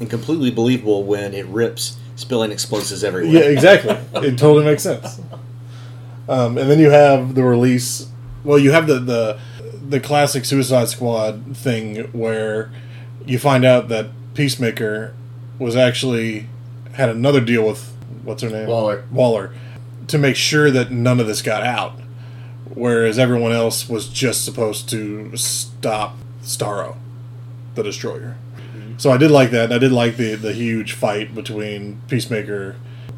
[0.00, 3.42] And completely believable when it rips, spilling explosives everywhere.
[3.42, 3.96] Yeah, exactly.
[4.26, 5.20] it totally makes sense.
[6.28, 8.08] Um, and then you have the release.
[8.44, 9.40] Well, you have the the
[9.88, 12.70] the classic Suicide Squad thing where
[13.26, 15.14] you find out that Peacemaker
[15.58, 16.46] was actually
[16.92, 19.04] had another deal with what's her name Waller.
[19.10, 19.52] Waller
[20.08, 21.98] to make sure that none of this got out,
[22.74, 26.96] whereas everyone else was just supposed to stop Starro,
[27.74, 28.36] the Destroyer.
[28.98, 29.64] So I did like that.
[29.64, 32.76] and I did like the the huge fight between Peacemaker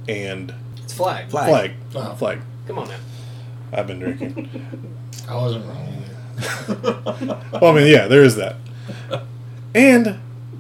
[0.09, 1.29] and It's flag.
[1.31, 1.49] Flag.
[1.49, 1.73] Flag.
[1.95, 2.15] Wow.
[2.15, 2.41] Flag.
[2.67, 2.97] Come on now.
[3.73, 4.49] I've been drinking.
[5.29, 5.91] I wasn't wrong.
[7.61, 8.57] Well, I mean, yeah, there is that.
[9.75, 10.19] And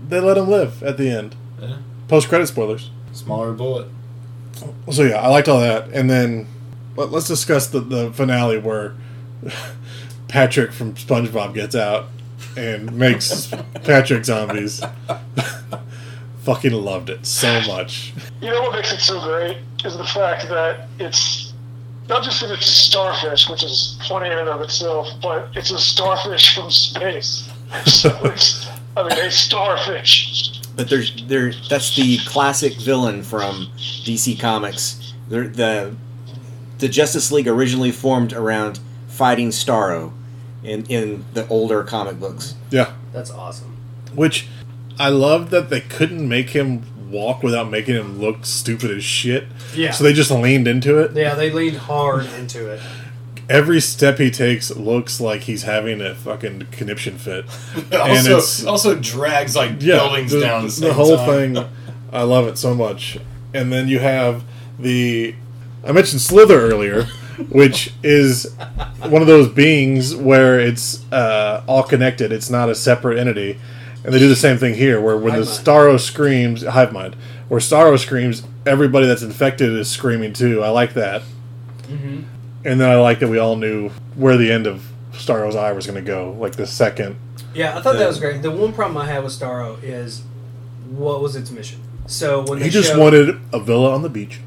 [0.08, 1.34] they let him live at the end.
[1.60, 1.76] Yeah.
[2.08, 2.90] Post credit spoilers.
[3.12, 3.88] Smaller bullet.
[4.92, 6.46] So yeah, I liked all that, and then
[6.96, 8.94] let, let's discuss the, the finale where
[10.28, 12.06] Patrick from SpongeBob gets out
[12.56, 13.52] and makes
[13.84, 14.82] Patrick zombies.
[16.42, 18.12] Fucking loved it so much.
[18.40, 21.54] You know what makes it so great is the fact that it's
[22.08, 25.70] not just that it's a starfish, which is funny in and of itself, but it's
[25.70, 27.50] a starfish from space.
[27.86, 30.60] So it's, I mean, a starfish.
[30.76, 35.12] But there's there that's the classic villain from DC Comics.
[35.28, 35.96] They're, the
[36.78, 40.12] the Justice League originally formed around fighting Starro
[40.64, 42.54] in in the older comic books.
[42.70, 43.76] Yeah, That's awesome.
[44.14, 44.48] which
[44.98, 49.44] I love that they couldn't make him walk without making him look stupid as shit.
[49.74, 49.92] Yeah.
[49.92, 51.12] So they just leaned into it.
[51.14, 52.80] Yeah, they leaned hard into it.
[53.48, 57.44] Every step he takes looks like he's having a fucking conniption fit.
[57.92, 60.64] also, it's- also drags like yeah, buildings the, down.
[60.64, 61.54] At the, the whole time.
[61.54, 61.64] thing.
[62.12, 63.18] I love it so much.
[63.52, 64.44] And then you have
[64.78, 65.34] the
[65.86, 67.06] I mentioned Slither earlier,
[67.50, 68.54] which is
[69.00, 72.32] one of those beings where it's uh, all connected.
[72.32, 73.58] It's not a separate entity.
[74.04, 75.66] And they do the same thing here, where when the Hive mind.
[75.66, 77.16] Starro screams, hive mind,
[77.48, 80.62] where Starro screams, everybody that's infected is screaming too.
[80.62, 81.22] I like that.
[81.84, 82.22] Mm-hmm.
[82.66, 85.86] And then I like that we all knew where the end of Starro's eye was
[85.86, 87.16] going to go, like the second.
[87.54, 88.42] Yeah, I thought The- that was great.
[88.42, 90.22] The one problem I had with Starro is
[90.90, 91.80] what was its mission?
[92.06, 94.40] So when He just showed- wanted a villa on the beach.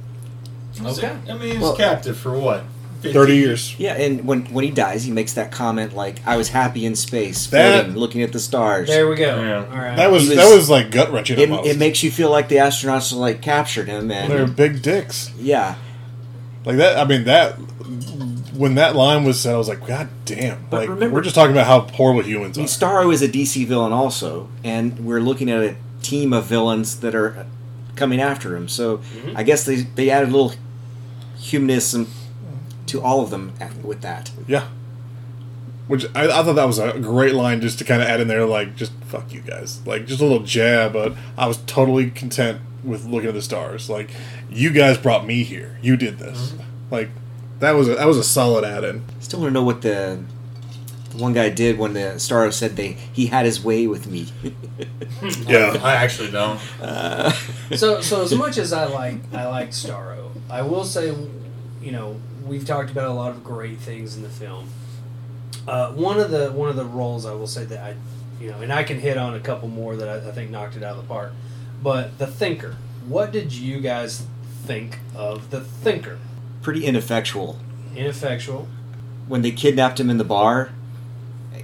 [0.86, 1.18] Okay.
[1.28, 2.64] I mean, he was Well- captive for what?
[3.02, 3.76] 50 30 years.
[3.80, 6.96] Yeah, and when when he dies, he makes that comment like, "I was happy in
[6.96, 9.42] space, That- floating, looking at the stars." There we go.
[9.42, 9.66] Yeah.
[9.72, 9.96] All right.
[9.96, 11.40] That was, He was- that was like gut wrenching.
[11.40, 15.32] It, it makes you feel like the astronauts like captured him, and They're big dicks.
[15.40, 15.76] yeah,
[16.66, 16.98] Like that.
[16.98, 17.58] I mean that.
[18.54, 20.66] When that line was said, I was like, God damn!
[20.72, 22.64] But like remember- we're just talking about how horrible humans I are.
[22.64, 27.00] mean, Starro is a DC villain also, and we're looking at a team of villains
[27.02, 27.46] that are
[27.96, 28.68] coming after him.
[28.68, 29.38] So mm-hmm.
[29.38, 30.54] I guess they they added a little
[31.40, 32.08] humanism
[32.88, 34.32] to all of them with that.
[34.48, 34.68] Yeah.
[35.88, 38.28] Which I, I thought that was a great line just to kind of add in
[38.28, 40.92] there, like just fuck you guys, like just a little jab.
[40.92, 43.90] But I was totally content with looking at the stars.
[43.90, 44.10] Like
[44.50, 45.78] you guys brought me here.
[45.82, 46.54] You did this.
[46.92, 47.10] Like
[47.60, 49.04] that was a, that was a solid add-in.
[49.20, 50.24] Still want to know what the,
[51.12, 54.28] the one guy did when the Starro said they he had his way with me.
[55.48, 55.80] Yeah.
[55.82, 56.60] I actually don't.
[56.82, 57.32] uh,
[57.78, 61.16] so so as much as I like I like Starro, I will say,
[61.82, 64.70] you know, we've talked about a lot of great things in the film.
[65.68, 67.96] Uh, one of the one of the roles I will say that I,
[68.42, 70.76] you know, and I can hit on a couple more that I, I think knocked
[70.78, 71.34] it out of the park.
[71.84, 72.76] But the Thinker,
[73.08, 74.26] what did you guys
[74.66, 76.20] think of the Thinker?
[76.62, 77.58] pretty ineffectual.
[77.96, 78.68] Ineffectual.
[79.28, 80.72] when they kidnapped him in the bar,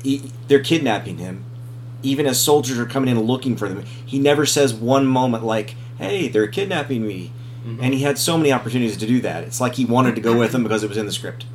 [0.02, 1.44] he, they're kidnapping him.
[2.02, 5.76] Even as soldiers are coming in looking for them, he never says one moment like,
[5.98, 7.32] "Hey, they're kidnapping me."
[7.66, 9.44] And he had so many opportunities to do that.
[9.44, 11.46] It's like he wanted to go with them because it was in the script.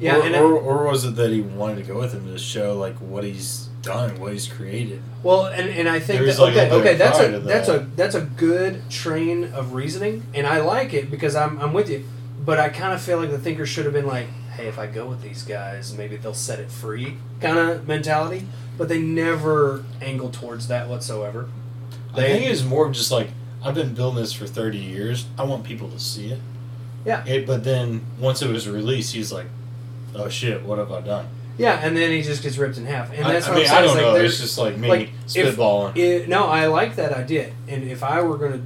[0.00, 2.36] Yeah, or, and or, or was it that he wanted to go with him to
[2.36, 5.00] show like what he's done, what he's created?
[5.22, 8.14] Well, and, and I think that, like okay, okay, that's a to that's a that's
[8.16, 12.04] a good train of reasoning, and I like it because I'm I'm with you.
[12.44, 14.88] But I kind of feel like the thinker should have been like, hey, if I
[14.88, 18.48] go with these guys, maybe they'll set it free, kind of mentality.
[18.76, 21.48] But they never angle towards that whatsoever.
[22.14, 23.30] I think it was more of just like
[23.64, 25.26] I've been building this for thirty years.
[25.38, 26.40] I want people to see it.
[27.04, 27.24] Yeah.
[27.26, 29.46] It, but then once it was released, he's like,
[30.14, 31.26] "Oh shit, what have I done?"
[31.58, 33.70] Yeah, and then he just gets ripped in half, and that's I what mean, I'm
[33.70, 33.78] saying.
[33.78, 34.12] I don't like, know.
[34.14, 35.96] there's- It's just like me like, if- spitballing.
[35.96, 37.52] It, no, I like that idea.
[37.68, 38.62] And if I were going to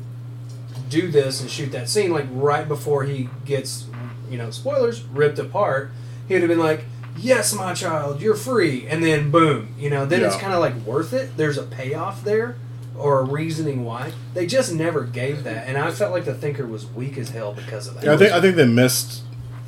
[0.89, 3.87] do this and shoot that scene, like right before he gets,
[4.31, 5.91] you know, spoilers, ripped apart,
[6.29, 6.85] he would have been like,
[7.19, 8.87] yes, my child, you're free.
[8.87, 11.37] And then boom, you know, then it's kind of like worth it.
[11.37, 12.57] There's a payoff there
[12.99, 14.13] or a reasoning why.
[14.35, 15.69] They just never gave that.
[15.69, 18.05] And I felt like the thinker was weak as hell because of that.
[18.05, 19.23] Yeah, I think I think they missed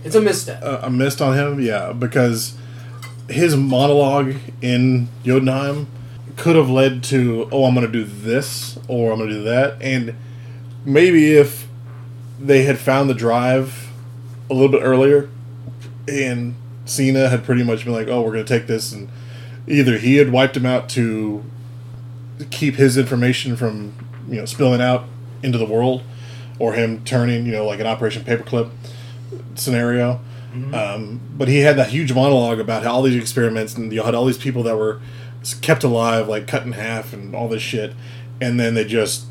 [0.05, 0.63] it's a misstep.
[0.63, 1.61] uh, a missed on him.
[1.61, 2.57] Yeah, because
[3.29, 5.87] his monologue in Jotunheim
[6.37, 9.43] could have led to, oh, I'm going to do this or I'm going to do
[9.45, 10.15] that, and
[10.85, 11.67] maybe if
[12.41, 13.91] they had found the drive
[14.49, 15.29] a little bit earlier,
[16.07, 19.09] and Cena had pretty much been like, oh, we're going to take this, and
[19.67, 21.45] either he had wiped him out to
[22.51, 23.95] keep his information from
[24.29, 25.05] you know spilling out
[25.43, 26.03] into the world,
[26.59, 28.71] or him turning you know like an Operation Paperclip
[29.55, 30.21] scenario.
[30.73, 34.15] Um, but he had that huge monologue about how all these experiments and you had
[34.15, 35.01] all these people that were
[35.61, 37.93] kept alive, like cut in half and all this shit,
[38.41, 39.27] and then they just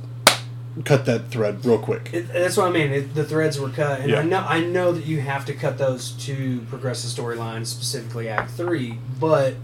[0.86, 2.12] cut that thread real quick.
[2.14, 2.91] It, that's what I mean.
[2.91, 4.20] It, the threads were cut, and Yeah.
[4.20, 8.30] I know I know that you have to cut those to progress the storyline, specifically
[8.30, 8.99] Act Three.
[9.20, 9.55] But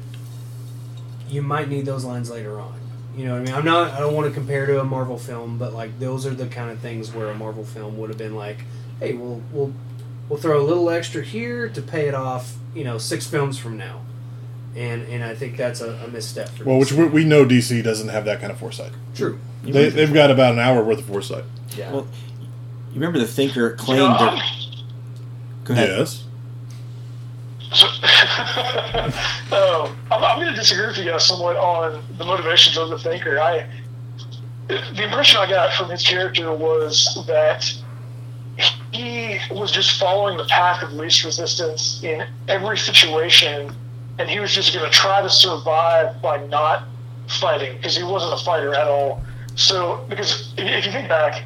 [1.30, 2.76] you might need those lines later on.
[3.16, 3.54] You know what I mean?
[3.54, 3.92] I'm not.
[3.92, 6.72] I don't want to compare to a Marvel film, but like those are the kind
[6.72, 8.64] of things where a Marvel film would have been like,
[9.00, 9.74] hey, we'll we'll
[10.30, 12.56] we'll throw a little extra here to pay it off.
[12.74, 14.02] You know, six films from now,
[14.76, 16.64] and and I think that's a, a misstep for.
[16.64, 18.94] Well, which we, we know DC doesn't have that kind of foresight.
[19.14, 19.40] true.
[19.64, 21.46] They, they've got about an hour worth of foresight.
[21.78, 21.92] Yeah.
[21.94, 22.08] Well,
[22.90, 24.44] you remember the thinker claimed that.
[25.64, 25.90] Go ahead.
[25.90, 26.26] Yes.
[27.74, 27.88] So,
[29.56, 32.98] um, I'm, I'm going to disagree with you guys somewhat on the motivations of the
[33.00, 33.40] thinker.
[33.40, 33.66] I,
[34.68, 37.74] the impression I got from his character was that
[38.92, 43.74] he was just following the path of least resistance in every situation,
[44.20, 46.84] and he was just going to try to survive by not
[47.28, 49.22] fighting because he wasn't a fighter at all.
[49.56, 51.44] So, because if if you think back,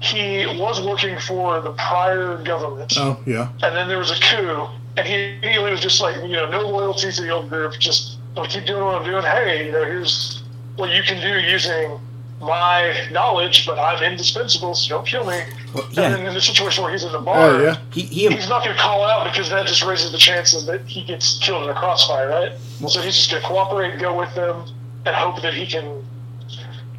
[0.00, 3.48] he was working for the prior government Oh, yeah.
[3.62, 6.68] and then there was a coup, and he immediately was just like, you know, no
[6.68, 9.22] loyalty to the old group, just I'll keep doing what I'm doing.
[9.22, 10.42] Hey, you know, here's
[10.76, 11.98] what you can do using
[12.40, 15.40] my knowledge, but I'm indispensable, so don't kill me.
[15.72, 17.76] Well, And then in the situation where he's in the bar, Oh, yeah.
[17.92, 20.82] he, he he's not going to call out because that just raises the chances that
[20.86, 22.52] he gets killed in a crossfire, right?
[22.80, 24.64] Well, so he's just going to cooperate and go with them
[25.06, 26.04] and hope that he can,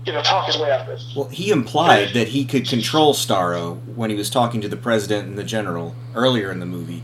[0.06, 1.04] you know, talk his way out of it.
[1.16, 5.28] well he implied that he could control Starro when he was talking to the president
[5.28, 7.04] and the general earlier in the movie,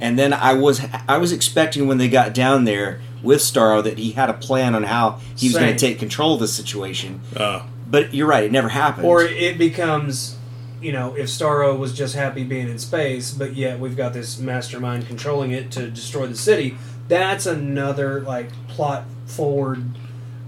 [0.00, 3.98] and then I was I was expecting when they got down there with Starro that
[3.98, 7.20] he had a plan on how he was going to take control of the situation.
[7.36, 9.06] Uh, But you're right, it never happened.
[9.06, 10.36] Or it becomes,
[10.80, 14.38] you know, if Starro was just happy being in space, but yet we've got this
[14.38, 16.76] mastermind controlling it to destroy the city.
[17.08, 19.84] That's another like plot forward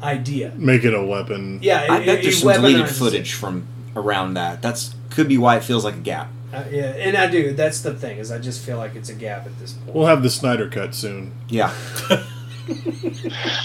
[0.02, 0.52] idea.
[0.56, 1.58] make it a weapon.
[1.62, 4.62] Yeah, I bet it- there's it some deleted footage from around that.
[4.62, 6.30] That's could be why it feels like a gap.
[6.52, 6.56] It.
[6.56, 7.52] Uh, yeah, and I do.
[7.52, 9.94] That's the thing is, I just feel like it's a gap at this point.
[9.94, 11.32] We'll have the Snyder cut soon.
[11.48, 11.72] Yeah,
[12.10, 12.24] I,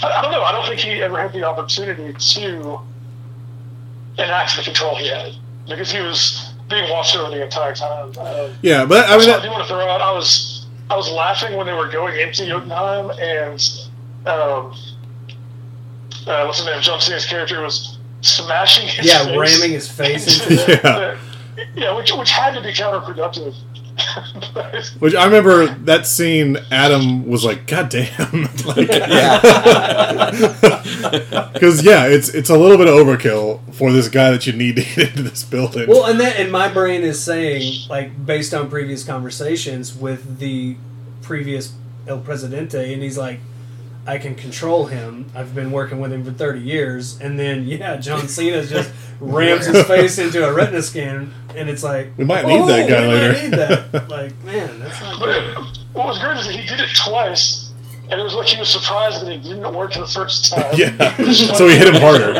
[0.02, 0.42] I don't know.
[0.42, 2.80] I don't think he ever had the opportunity to
[4.18, 5.32] enact the control he had
[5.68, 8.12] because he was being watched over the entire time.
[8.18, 10.00] Um, Yeah, but I mean, Also, I do want to throw out.
[10.00, 13.60] I was I was laughing when they were going into Jotunheim, and
[14.26, 14.74] um,
[16.26, 16.80] uh, what's his name?
[16.82, 20.76] John Cena's character was smashing his yeah, face ramming his face into Yeah.
[20.76, 21.18] the- yeah,
[21.76, 23.54] which which had to be counterproductive.
[24.52, 26.58] But- which I remember that scene.
[26.70, 28.88] Adam was like, "God damn!" like,
[31.52, 34.76] because yeah, it's it's a little bit of overkill for this guy that you need
[34.76, 35.88] to get into this building.
[35.88, 40.76] Well, and that and my brain is saying, like, based on previous conversations with the
[41.22, 41.72] previous
[42.06, 43.40] El Presidente, and he's like,
[44.06, 45.26] I can control him.
[45.34, 48.90] I've been working with him for thirty years, and then yeah, John Cena just
[49.20, 52.88] rams his face into a retina scan, and it's like We might need that "Oh,
[52.88, 54.08] guy we might later." need that.
[54.10, 55.56] Like, man, that's not But good.
[55.92, 57.72] what was great is that he did it twice,
[58.10, 60.74] and it was like he was surprised that it didn't work the first time.
[60.76, 62.32] yeah, so he hit him harder.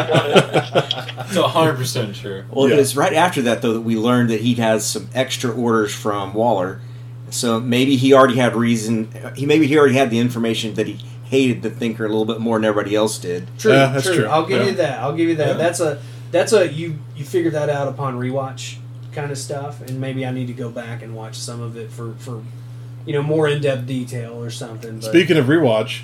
[1.28, 2.44] It's hundred percent true.
[2.50, 2.76] Well, Yeah.
[2.76, 6.32] it's right after that though that we learned that he has some extra orders from
[6.34, 6.80] Waller.
[7.30, 9.08] So maybe he already had reason.
[9.34, 12.40] He maybe he already had the information that he hated the thinker a little bit
[12.40, 13.46] more than everybody else did.
[13.58, 14.16] True, Yeah, that's true.
[14.16, 14.26] true.
[14.26, 14.66] I'll give Yeah.
[14.68, 14.98] you that.
[15.00, 15.48] I'll give you that.
[15.48, 15.52] Yeah.
[15.54, 15.98] That's a
[16.32, 18.76] that's a you you figure that out upon rewatch
[19.12, 21.90] kind of stuff, and maybe I need to go back and watch some of it
[21.90, 22.42] for for
[23.06, 24.96] you know more in depth detail or something.
[25.00, 26.02] But Speaking of rewatch,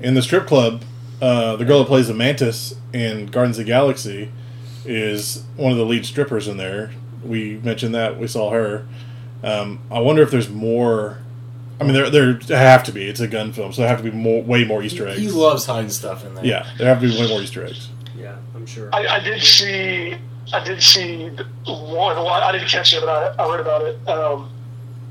[0.00, 0.82] in the strip club,
[1.22, 4.30] uh, the girl that plays the Mantis in Guardians of the Galaxy
[4.84, 6.90] is one of the lead strippers in there.
[7.24, 8.84] We mentioned that we saw her.
[9.42, 11.18] Um, I wonder if there's more.
[11.80, 13.04] I mean, there there have to be.
[13.06, 15.20] It's a Gunn film, so there have to be more, way more Easter eggs.
[15.20, 16.44] He loves hiding stuff in there.
[16.44, 17.88] Yeah, there have to be way more Easter eggs.
[18.16, 18.90] yeah, I'm sure.
[18.94, 20.16] I, I did see,
[20.52, 21.28] I did see
[21.66, 22.16] one.
[22.16, 24.08] Well, I didn't catch it, but I, I read about it.
[24.08, 24.50] Um,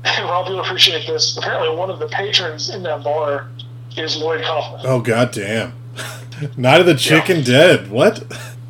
[0.22, 1.36] Rob, you'll appreciate this.
[1.36, 3.48] Apparently, one of the patrons in that bar
[3.96, 4.80] is Lloyd Kaufman.
[4.84, 5.72] Oh god damn!
[6.56, 7.90] Night of the Chicken Dead.
[7.90, 8.24] What?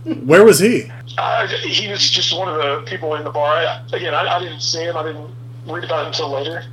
[0.04, 0.90] Where was he?
[1.16, 3.54] Uh, he was just one of the people in the bar.
[3.54, 4.96] I, again, I, I didn't see him.
[4.96, 5.30] I didn't
[5.66, 6.64] read about him until later.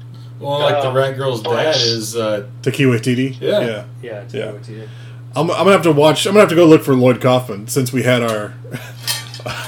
[0.42, 2.16] Well, like the rat girl's but- dad is.
[2.16, 3.40] Uh, Taika Waititi.
[3.40, 3.60] Yeah.
[3.62, 3.84] yeah.
[4.02, 4.52] yeah, to Yeah.
[4.52, 4.88] go.
[5.36, 6.26] I'm, I'm gonna have to watch.
[6.26, 8.54] I'm gonna have to go look for Lloyd Kaufman since we had our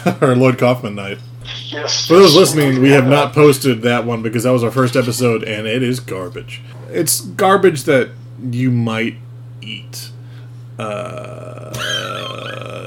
[0.22, 1.20] our Lloyd Kaufman night.
[1.68, 2.08] Yes.
[2.08, 5.44] For those listening, we have not posted that one because that was our first episode,
[5.44, 6.62] and it is garbage.
[6.90, 8.10] It's garbage that
[8.42, 9.16] you might
[9.62, 10.10] eat.
[10.78, 11.72] Uh,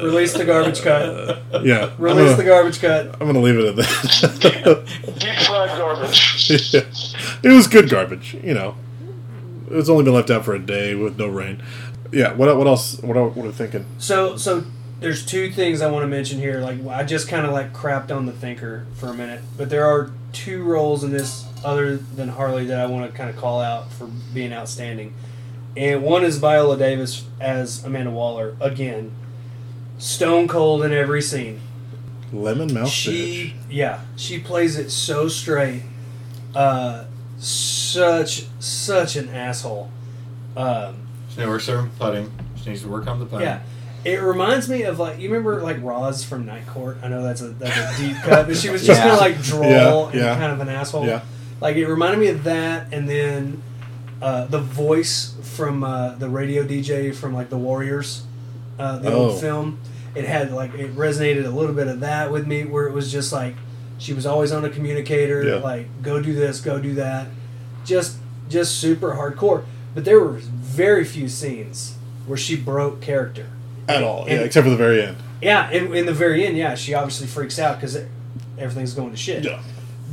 [0.07, 1.43] Release the garbage cut.
[1.65, 3.15] yeah, Release gonna, the garbage cut.
[3.21, 4.85] I'm gonna leave it at that.
[5.19, 6.51] Deep fried garbage.
[7.43, 8.77] it was good garbage, you know.
[9.71, 11.63] It's only been left out for a day with no rain.
[12.13, 12.33] Yeah.
[12.35, 13.01] What what else?
[13.03, 13.85] What are, what are we thinking?
[13.99, 14.65] So so
[15.01, 16.61] there's two things I want to mention here.
[16.61, 19.85] Like I just kind of like crapped on the thinker for a minute, but there
[19.87, 23.61] are two roles in this other than Harley that I want to kind of call
[23.61, 25.15] out for being outstanding.
[25.77, 29.11] and one is Viola Davis as Amanda Waller again,
[29.99, 31.61] stone cold in every scene.
[32.33, 35.83] Lemon mouth She, yeah, she plays it so straight.
[36.55, 37.05] Uh,
[37.39, 39.91] such such an asshole.
[40.57, 40.97] Um,
[41.29, 42.33] She needs to work serving putting.
[42.63, 43.47] She needs to work on the putting.
[43.47, 43.61] yeah,
[44.05, 46.99] it reminds me of like you remember like Roz from Night Court.
[47.03, 49.09] I know that's a that's a deep cut, but she was just Yeah.
[49.09, 50.37] kind of like droll Yeah, and yeah.
[50.39, 51.07] kind of an asshole.
[51.07, 51.21] Yeah.
[51.61, 53.63] Like it reminded me of that, and then
[54.21, 58.23] uh, the voice from uh, the radio DJ from like the Warriors,
[58.79, 59.29] uh, the Oh.
[59.31, 59.79] old film.
[60.17, 63.13] It had like it resonated a little bit of that with me, where it was
[63.13, 63.55] just like
[63.99, 65.55] she was always on a communicator, Yeah.
[65.57, 67.29] like go do this, go do that,
[67.85, 68.17] just
[68.49, 69.65] just super hardcore.
[69.95, 71.97] But there were very few scenes
[72.27, 73.47] where she broke character
[73.89, 74.25] at all.
[74.27, 75.17] Yeah, And- except for the very end.
[75.43, 77.99] Yeah, in, in the very end, yeah, she obviously freaks out because
[78.59, 79.45] everything's going to shit.
[79.45, 79.61] Yeah.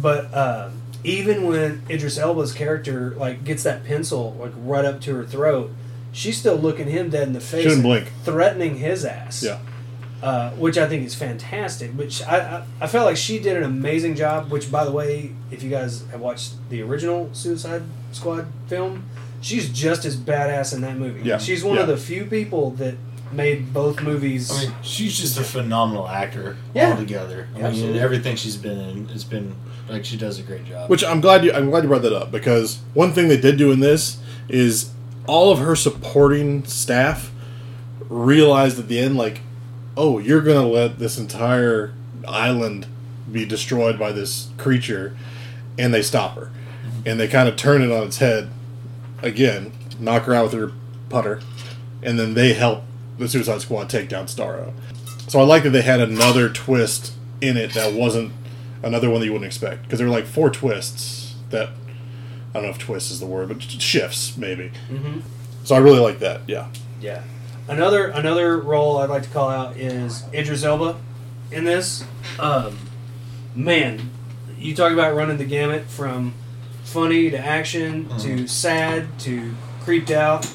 [0.02, 0.70] But uh,
[1.06, 5.72] even when Idris Elba's character like gets that pencil like right up to her throat,
[6.12, 8.12] she's still looking him dead in the face, Shouldn't blink.
[8.24, 9.44] threatening his ass.
[9.44, 9.60] Yeah.
[10.24, 11.98] Uh, which I think is fantastic.
[11.98, 14.50] But she, I, I, I felt like she did an amazing job.
[14.52, 19.04] Which, by the way, if you guys have watched the original Suicide Squad film,
[19.42, 21.24] she's just as badass in that movie.
[21.28, 21.40] Yeah.
[21.40, 22.96] She's one of the few people that
[23.34, 24.50] made both movies.
[24.50, 26.92] I mean, she's just a phenomenal actor Yeah.
[26.92, 27.50] altogether.
[27.52, 28.00] I mean, Absolutely.
[28.00, 29.56] everything she's been in has been
[29.90, 30.90] like she does a great job.
[30.90, 33.58] Which I'm glad you I'm glad you brought that up because one thing they did
[33.58, 34.92] do in this is
[35.28, 37.30] all of her supporting staff
[38.08, 39.42] realized at the end like,
[39.98, 41.94] oh, you're gonna let this entire
[42.28, 42.88] island
[43.32, 45.16] be destroyed by this creature,
[45.78, 46.52] and they stop her,
[47.06, 48.50] and they kind of turn it on its head
[49.22, 50.72] again, knock her out with her
[51.10, 51.40] putter,
[52.02, 52.84] and then they help
[53.18, 54.74] the Suicide Squad take down Starro.
[55.28, 58.32] So I like that they had another twist in it that wasn't
[58.82, 61.70] another one that you wouldn't expect because there were like four twists that
[62.50, 64.72] I don't know if twist is the word, but shifts maybe.
[64.92, 65.22] Mhm.
[65.64, 66.42] So I really like that.
[66.48, 66.68] Yeah,
[67.02, 67.22] Yeah.
[67.68, 71.00] Another another role I'd like to call out is Idris Elba
[71.52, 72.04] in this.
[72.38, 72.78] Um,
[73.56, 74.10] man,
[74.58, 76.34] you talk about running the gamut from
[76.84, 80.46] funny to action to sad to creeped out.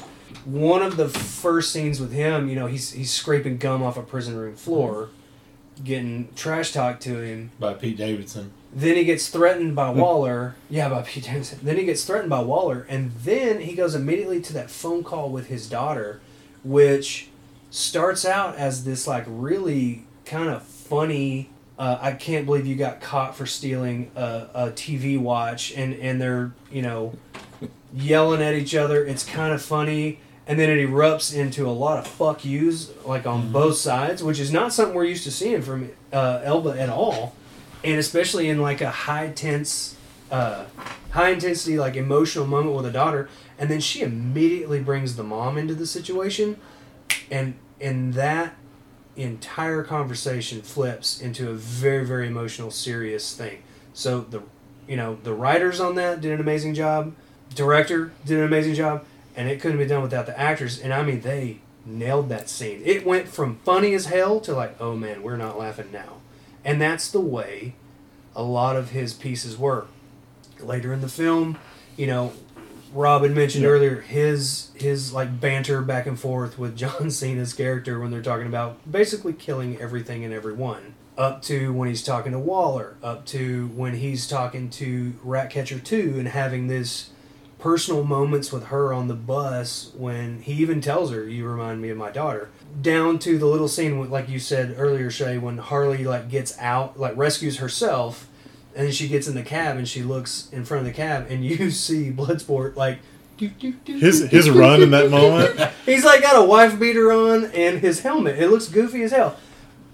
[0.45, 4.03] One of the first scenes with him, you know, he's he's scraping gum off a
[4.03, 5.09] prison room floor,
[5.83, 7.51] getting trash talked to him.
[7.59, 8.51] by Pete Davidson.
[8.71, 10.55] Then he gets threatened by Waller.
[10.69, 11.59] Yeah, by Pete Davidson.
[11.63, 15.31] Then he gets threatened by Waller, and then he goes immediately to that phone call
[15.31, 16.21] with his daughter,
[16.63, 17.29] which
[17.71, 21.49] starts out as this like really kind of funny.
[21.77, 26.21] Uh, I can't believe you got caught for stealing a, a TV watch, and and
[26.21, 27.13] they're you know
[27.93, 29.03] yelling at each other.
[29.05, 30.19] It's kind of funny.
[30.47, 34.39] And then it erupts into a lot of fuck yous, like on both sides, which
[34.39, 37.35] is not something we're used to seeing from uh, Elba at all
[37.83, 39.95] and especially in like a high tense
[40.31, 40.65] uh,
[41.11, 43.29] high intensity like emotional moment with a daughter
[43.59, 46.57] and then she immediately brings the mom into the situation
[47.29, 48.55] and and that
[49.15, 53.61] entire conversation flips into a very very emotional serious thing.
[53.93, 54.41] So the
[54.87, 57.13] you know the writers on that did an amazing job
[57.53, 59.03] director did an amazing job
[59.35, 60.79] and it couldn't be done without the actors.
[60.79, 62.81] And i mean they nailed that scene.
[62.85, 66.21] It went from funny as hell to like oh man we're not laughing now.
[66.63, 67.75] And that's the way
[68.35, 69.87] a lot of his pieces were.
[70.59, 71.57] Later in the film,
[71.97, 72.33] you know,
[72.93, 73.69] Rob had mentioned Yeah.
[73.69, 78.47] earlier his his like banter back and forth with John Cena's character when they're talking
[78.47, 80.93] about basically killing everything and everyone.
[81.17, 86.15] Up to when he's talking to Waller, up to when he's talking to Ratcatcher 2
[86.17, 87.09] and having this
[87.59, 91.89] personal moments with her on the bus when he even tells her, "You remind me
[91.89, 92.47] of my daughter."
[92.81, 96.57] Down to the little scene, with, like you said earlier, Shay, when Harley like gets
[96.57, 98.29] out, like rescues herself,
[98.79, 101.27] and then she gets in the cab and she looks in front of the cab,
[101.29, 102.99] and you see Bloodsport like.
[103.37, 105.59] his his run in that moment.
[105.85, 108.39] He's like got a wife beater on and his helmet.
[108.39, 109.35] It looks goofy as hell.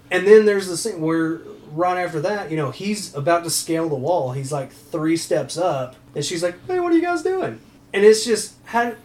[0.08, 1.40] And then there's the scene where
[1.72, 4.30] right after that, you know, he's about to scale the wall.
[4.30, 7.58] He's like three steps up, and she's like, "Hey, what are you guys doing?"
[7.92, 8.96] And it's just had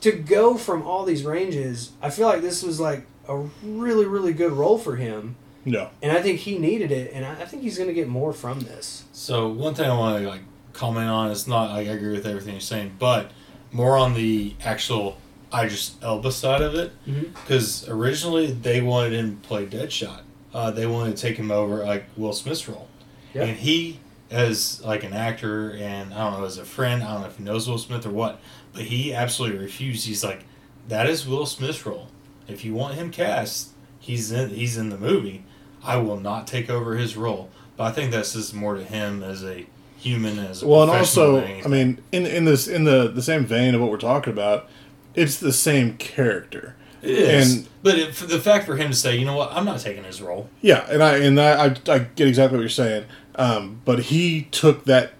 [0.00, 1.92] to go from all these ranges.
[2.00, 5.36] I feel like this was like a really, really good role for him,
[5.66, 8.08] No, and I think he needed it, and I I think he's going to get
[8.08, 9.04] more from this.
[9.12, 10.42] So one thing I want to like
[10.72, 13.30] comment on is not like I agree with everything you're saying, but
[13.72, 15.18] more on the actual
[15.52, 16.92] Idris Elba side of it.
[17.34, 20.20] Because originally they wanted him to play Deadshot.
[20.54, 22.88] Uh, they wanted to take him over like Will Smith's role,
[23.34, 23.42] Yeah.
[23.44, 23.98] and he
[24.30, 27.36] as like an actor and I don't know as a friend I don't know if
[27.38, 28.40] he knows Will Smith or what,
[28.72, 30.06] but he absolutely refused.
[30.06, 30.44] He's like,
[30.88, 32.08] that is Will Smith's role.
[32.48, 35.44] If you want him cast, he's in he's in the movie.
[35.86, 37.50] I will not take over his role.
[37.76, 39.66] But I think that's just more to him as a
[39.98, 43.44] human, as a well, and also, I mean, in in this in the the same
[43.44, 44.68] vein of what we're talking about,
[45.14, 46.74] it's the same character.
[47.02, 47.54] It is.
[47.56, 50.02] And- but it, the fact for him to say, you know what, I'm not taking
[50.02, 50.48] his role.
[50.60, 53.04] Yeah, and I and I, I, I get exactly what you're saying.
[53.36, 55.12] Um, but he took that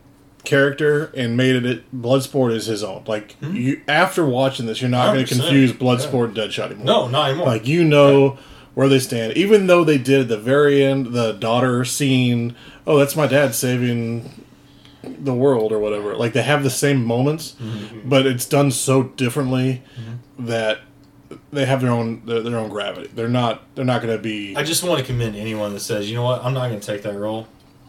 [0.44, 3.04] character and made it Bloodsport is his own.
[3.06, 6.86] Like you, after watching this, you're not going to 100%, confuse Bloodsport and Deadshot anymore.
[6.86, 7.46] No, not anymore.
[7.46, 8.38] Like you know
[8.76, 12.54] where they stand, even though they did at the very end the daughter scene.
[12.86, 14.44] Oh, that's my dad saving
[15.02, 16.14] the world or whatever.
[16.14, 18.06] Like they have the same moments, mm-hmm.
[18.06, 19.82] but it's done so differently
[20.38, 20.80] that
[21.50, 23.08] they have their own their, their own gravity.
[23.14, 24.54] They're not they're not going to be.
[24.54, 26.86] I just want to commend anyone that says, you know what, I'm not going to
[26.86, 27.48] take that role.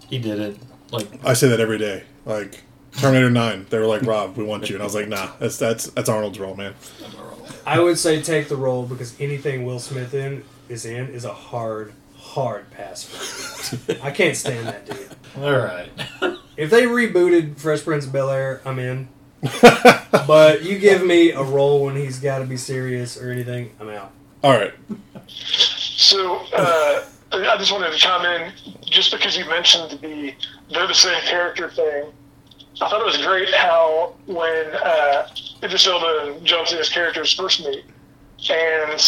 [0.10, 0.58] He did it.
[0.92, 2.04] Like, I say that every day.
[2.26, 2.64] Like
[2.94, 5.58] Terminator Nine, they were like, "Rob, we want you," and I was like, "Nah, that's
[5.58, 6.76] that's that's Arnold's role, man."
[7.66, 11.34] I would say take the role because anything Will Smith in is in is a
[11.34, 13.04] hard, hard pass.
[13.04, 14.00] For me.
[14.02, 15.10] I can't stand that dude.
[15.38, 15.90] all right.
[16.58, 19.10] If they rebooted Fresh Prince of Bel Air, I'm in.
[20.26, 23.90] but you give me a role when he's got to be serious or anything, I'm
[23.90, 24.12] out.
[24.44, 24.74] All right,
[25.28, 28.52] So uh, I just wanted to chime in,
[28.82, 30.34] just because you mentioned the
[30.72, 32.12] they're the same character thing.
[32.82, 35.28] I thought it was great how when uh,
[35.64, 37.86] Idris Elba and John Cena's characters first meet,
[38.50, 39.00] and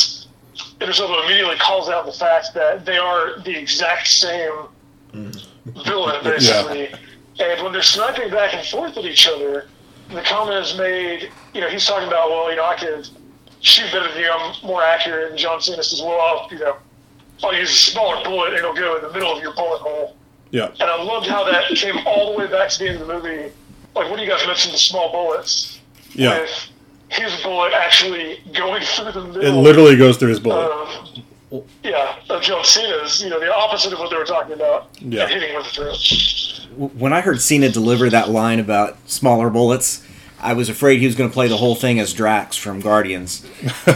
[0.82, 4.52] Elba immediately calls out the fact that they are the exact same
[5.14, 5.47] mm.
[5.86, 6.89] villain, basically.
[7.39, 9.68] And when they're sniping back and forth at each other,
[10.10, 11.32] the comment is made.
[11.54, 13.08] You know, he's talking about, well, you know, I could
[13.62, 14.30] shoot better than you.
[14.32, 15.30] I'm more accurate.
[15.30, 16.78] And John Cena says, well, I'll, you know,
[17.43, 20.16] I'll use a smaller bullet and it'll go in the middle of your bullet hole.
[20.52, 23.08] yeah, And I loved how that came all the way back to the end of
[23.08, 23.52] the movie.
[23.95, 25.80] Like when you guys mentioned the small bullets,
[26.14, 26.39] yeah.
[26.39, 26.70] with
[27.10, 29.41] his bullet actually going through the middle.
[29.41, 30.70] It literally goes through his bullet.
[31.51, 33.22] of, yeah, of John Cena's.
[33.22, 34.89] You know, the opposite of what they were talking about.
[34.99, 35.24] Yeah.
[35.24, 36.93] and hitting with the throat.
[36.95, 40.05] when I heard Cena deliver that line about smaller bullets,
[40.41, 43.45] I was afraid he was going to play the whole thing as Drax from Guardians.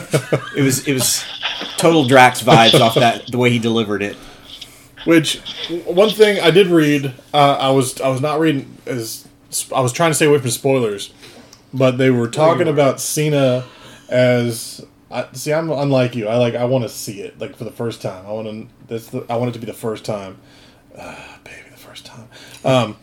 [0.57, 1.23] it was it was
[1.77, 4.15] total Drax vibes off that the way he delivered it.
[5.05, 5.39] Which
[5.85, 9.27] one thing I did read, uh, I was I was not reading as
[9.73, 11.13] I was trying to stay away from spoilers,
[11.73, 13.65] but they were talking about Cena
[14.09, 14.85] as.
[15.11, 16.27] I, see, I'm unlike you.
[16.27, 16.55] I like.
[16.55, 18.25] I want to see it like for the first time.
[18.25, 18.67] I want to.
[18.87, 19.07] This.
[19.07, 20.37] The, I want it to be the first time.
[20.97, 22.27] Uh, baby, the first time.
[22.65, 22.97] Um,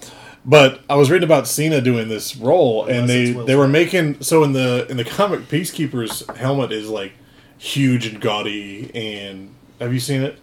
[0.45, 4.23] but I was reading about Cena doing this role, and Unless they they were making
[4.23, 7.13] so in the in the comic Peacekeeper's helmet is like
[7.59, 8.91] huge and gaudy.
[8.95, 10.39] And have you seen it?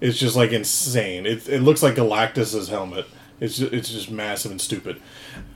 [0.00, 1.26] It's just like insane.
[1.26, 3.06] It, it looks like Galactus's helmet.
[3.40, 5.00] It's just, it's just massive and stupid.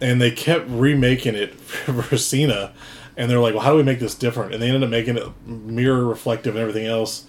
[0.01, 2.73] And they kept remaking it for Cena,
[3.17, 5.19] and they're like, "Well, how do we make this different?" And they ended up making
[5.19, 7.25] it mirror reflective and everything else.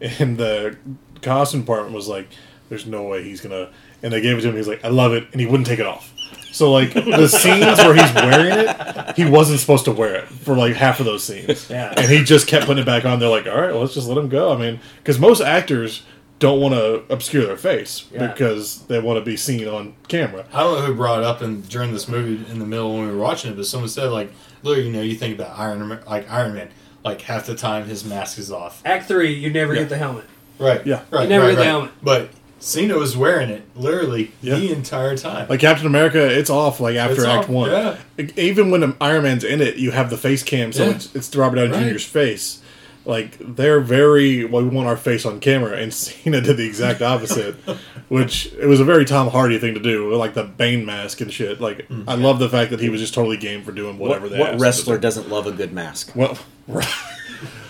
[0.00, 0.76] And the
[1.22, 2.28] costume department was like,
[2.68, 3.70] "There's no way he's gonna."
[4.02, 4.56] And they gave it to him.
[4.56, 6.12] He's like, "I love it," and he wouldn't take it off.
[6.56, 10.56] So like the scenes where he's wearing it, he wasn't supposed to wear it for
[10.56, 11.68] like half of those scenes.
[11.68, 11.92] Yeah.
[11.94, 13.18] And he just kept putting it back on.
[13.18, 14.54] They're like, all right, well, let's just let him go.
[14.54, 16.02] I mean, because most actors
[16.38, 18.26] don't want to obscure their face Yeah.
[18.26, 20.44] because they want to be seen on camera.
[20.52, 23.06] I don't know who brought it up in, during this movie in the middle when
[23.06, 24.30] we were watching it, but someone said, like,
[24.62, 26.68] look, you know, you think about Iron Man, like Iron Man,
[27.04, 28.82] like half the time his mask is off.
[28.84, 29.80] Act three, you never Yeah.
[29.82, 30.24] get the helmet.
[30.58, 30.86] Right.
[30.86, 31.02] Yeah.
[31.10, 31.22] Right.
[31.22, 31.90] You never right, get the helmet.
[32.02, 34.56] But Cena was wearing it literally Yeah.
[34.56, 35.46] the entire time.
[35.48, 37.70] Like Captain America, it's off like after It's Act off, One.
[37.70, 37.96] yeah.
[38.18, 40.90] Like, Even when Iron Man's in it, you have the face cam, so Yeah.
[40.90, 41.92] it's, it's Robert Downey Right.
[41.92, 42.58] Jr.'s face.
[43.06, 47.00] Like they're very well, we want our face on camera, and Cena did the exact
[47.02, 47.54] opposite,
[48.08, 51.32] which it was a very Tom Hardy thing to do, like the Bane mask and
[51.32, 51.60] shit.
[51.60, 52.04] Like Mm.
[52.08, 54.38] I love the fact that he was just totally game for doing whatever What, they
[54.40, 55.00] what asked him to wrestler do.
[55.02, 56.12] doesn't love a good mask?
[56.16, 56.36] Well,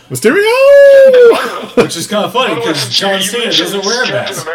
[0.09, 1.77] Mysterio.
[1.83, 4.47] Which is kind of funny By the way, because John Cena doesn't wear a mask.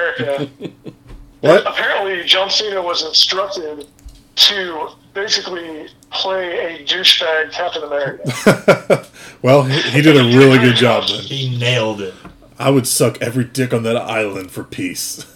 [1.42, 1.68] What?
[1.68, 3.88] Apparently, John Cena was instructed
[4.36, 9.05] to basically play a douchebag Captain America.
[9.41, 11.22] well, he, he did a really good job then.
[11.22, 12.14] He nailed it.
[12.59, 15.26] I would suck every dick on that island for peace.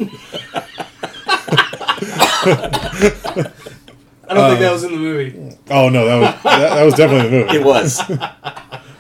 [4.27, 5.57] I don't think that um, was in the movie.
[5.69, 7.57] oh no, that was that, that was definitely the movie.
[7.57, 8.01] It was.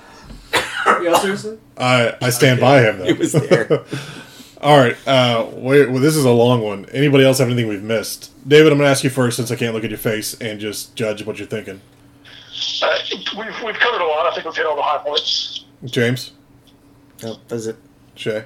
[1.01, 1.57] Yeah, seriously?
[1.77, 3.05] I I stand by him though.
[3.05, 3.85] It was there.
[4.65, 4.97] All right.
[5.07, 6.85] Uh, wait, well, this is a long one.
[6.91, 8.31] Anybody else have anything we've missed?
[8.49, 10.59] David, I'm going to ask you first since I can't look at your face and
[10.59, 11.81] just judge what you're thinking.
[12.81, 12.97] Uh,
[13.37, 14.25] we've, we've covered a lot.
[14.25, 15.65] I think we've hit all the high points.
[15.83, 16.31] James,
[17.23, 17.75] Oh, does it?
[18.15, 18.45] Shay,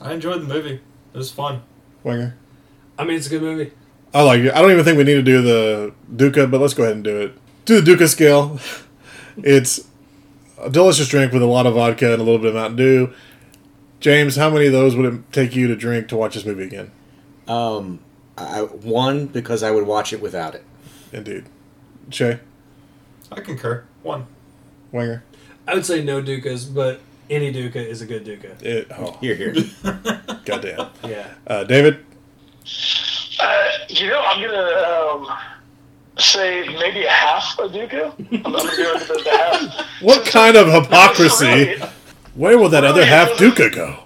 [0.00, 0.80] I enjoyed the movie.
[1.12, 1.62] It was fun.
[2.02, 2.34] Winger.
[2.98, 3.72] I mean, it's a good movie.
[4.14, 4.54] I like it.
[4.54, 7.04] I don't even think we need to do the Duca, but let's go ahead and
[7.04, 7.34] do it.
[7.66, 8.58] Do the Duca scale.
[9.38, 9.80] It's
[10.62, 13.14] a delicious drink with a lot of vodka and a little bit of Mountain Dew.
[14.02, 16.64] James, how many of those would it take you to drink to watch this movie
[16.64, 16.90] again?
[17.46, 18.00] Um,
[18.36, 20.64] I, one because I would watch it without it.
[21.12, 21.44] Indeed.
[22.10, 22.40] Shay,
[23.30, 23.84] I concur.
[24.02, 24.26] One.
[24.90, 25.22] Winger.
[25.68, 27.00] I would say no Dukas, but
[27.30, 28.60] any Duka is a good Duka.
[28.60, 29.54] It, oh, Here, here.
[30.44, 30.90] goddamn.
[31.04, 31.28] Yeah.
[31.46, 32.04] Uh, David,
[33.40, 35.38] Uh, you know, I'm gonna um,
[36.18, 38.12] say maybe a half a Dooku.
[38.18, 39.86] I'm, I'm gonna go into the, the half.
[40.02, 41.46] what kind of hypocrisy?
[41.46, 41.82] Really,
[42.34, 43.98] Where will that other half it Duca go?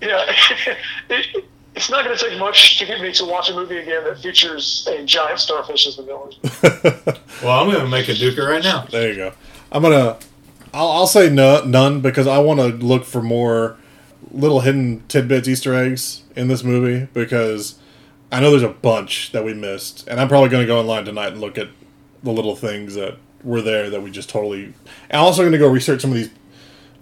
[0.00, 0.24] yeah,
[1.10, 4.18] it, it's not gonna take much to get me to watch a movie again that
[4.20, 6.32] features a giant starfish as the villain.
[7.42, 8.84] Well, I'm gonna make a Duca right now.
[8.84, 9.32] There you go.
[9.72, 10.16] I'm gonna.
[10.72, 13.76] I'll, I'll say no, none because I want to look for more
[14.30, 17.78] little hidden tidbits, Easter eggs in this movie because
[18.32, 21.32] I know there's a bunch that we missed, and I'm probably gonna go online tonight
[21.32, 21.68] and look at
[22.22, 24.72] the little things that were there that we just totally.
[25.10, 26.30] I'm also gonna go research some of these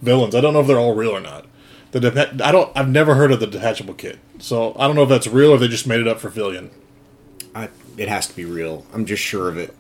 [0.03, 0.35] villains.
[0.35, 1.47] I don't know if they're all real or not.
[1.93, 2.71] The de- I don't.
[2.77, 5.59] I've never heard of the Detachable Kid, so I don't know if that's real or
[5.59, 6.71] they just made it up for Villian.
[7.55, 8.87] I, it has to be real.
[8.95, 9.75] I'm just sure of it.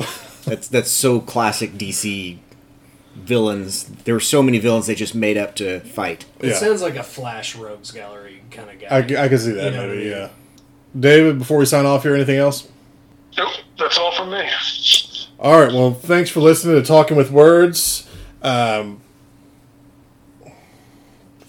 [0.44, 2.38] That's that's so classic DC
[3.14, 3.84] villains.
[4.04, 6.24] There were so many villains they just made up to fight.
[6.40, 6.54] It Yeah.
[6.54, 8.86] sounds like a Flash Rogues Gallery kind of guy.
[8.88, 10.06] I, I can see that You know what I mean?
[10.06, 10.28] Yeah.
[10.98, 12.68] David, before we sign off here, anything else?
[13.38, 14.48] Nope, that's all from me.
[15.38, 15.72] All right.
[15.72, 18.08] Well, thanks for listening to Talking with Words.
[18.42, 19.00] Um,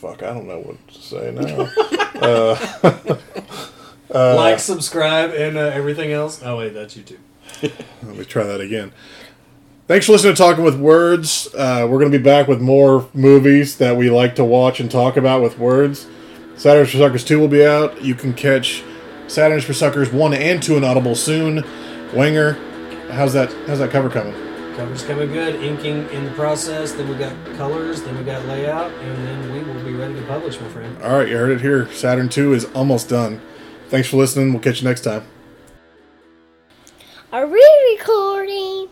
[0.04, 3.18] fuck, I don't know what to say now.
[4.14, 6.40] Uh, like, subscribe, and uh, everything else.
[6.44, 7.18] Oh wait, that's YouTube.
[7.64, 8.92] Let me try that again.
[9.88, 11.48] Thanks for listening to Talking with Words.
[11.56, 14.92] Uh, we're going to be back with more movies that we like to watch and
[14.92, 16.06] talk about with words.
[16.56, 18.04] Saturdays for Suckers 2 will be out.
[18.04, 18.84] You can catch
[19.28, 21.64] Saturdays for Suckers 1 and 2 in Audible soon.
[22.12, 24.53] Wanger, how's that how's that cover coming?
[24.76, 25.56] Cover's coming good.
[25.56, 26.94] Inking in the process.
[26.94, 28.02] Then we got colors.
[28.02, 31.02] Then we got layout, and then we will be ready to publish, my friend.
[31.04, 31.92] All right, you heard it here.
[31.92, 33.40] Saturn 2 is almost done.
[33.90, 34.52] Thanks for listening.
[34.52, 35.24] We'll catch you next time.
[37.32, 37.64] Are we
[37.98, 38.90] recording?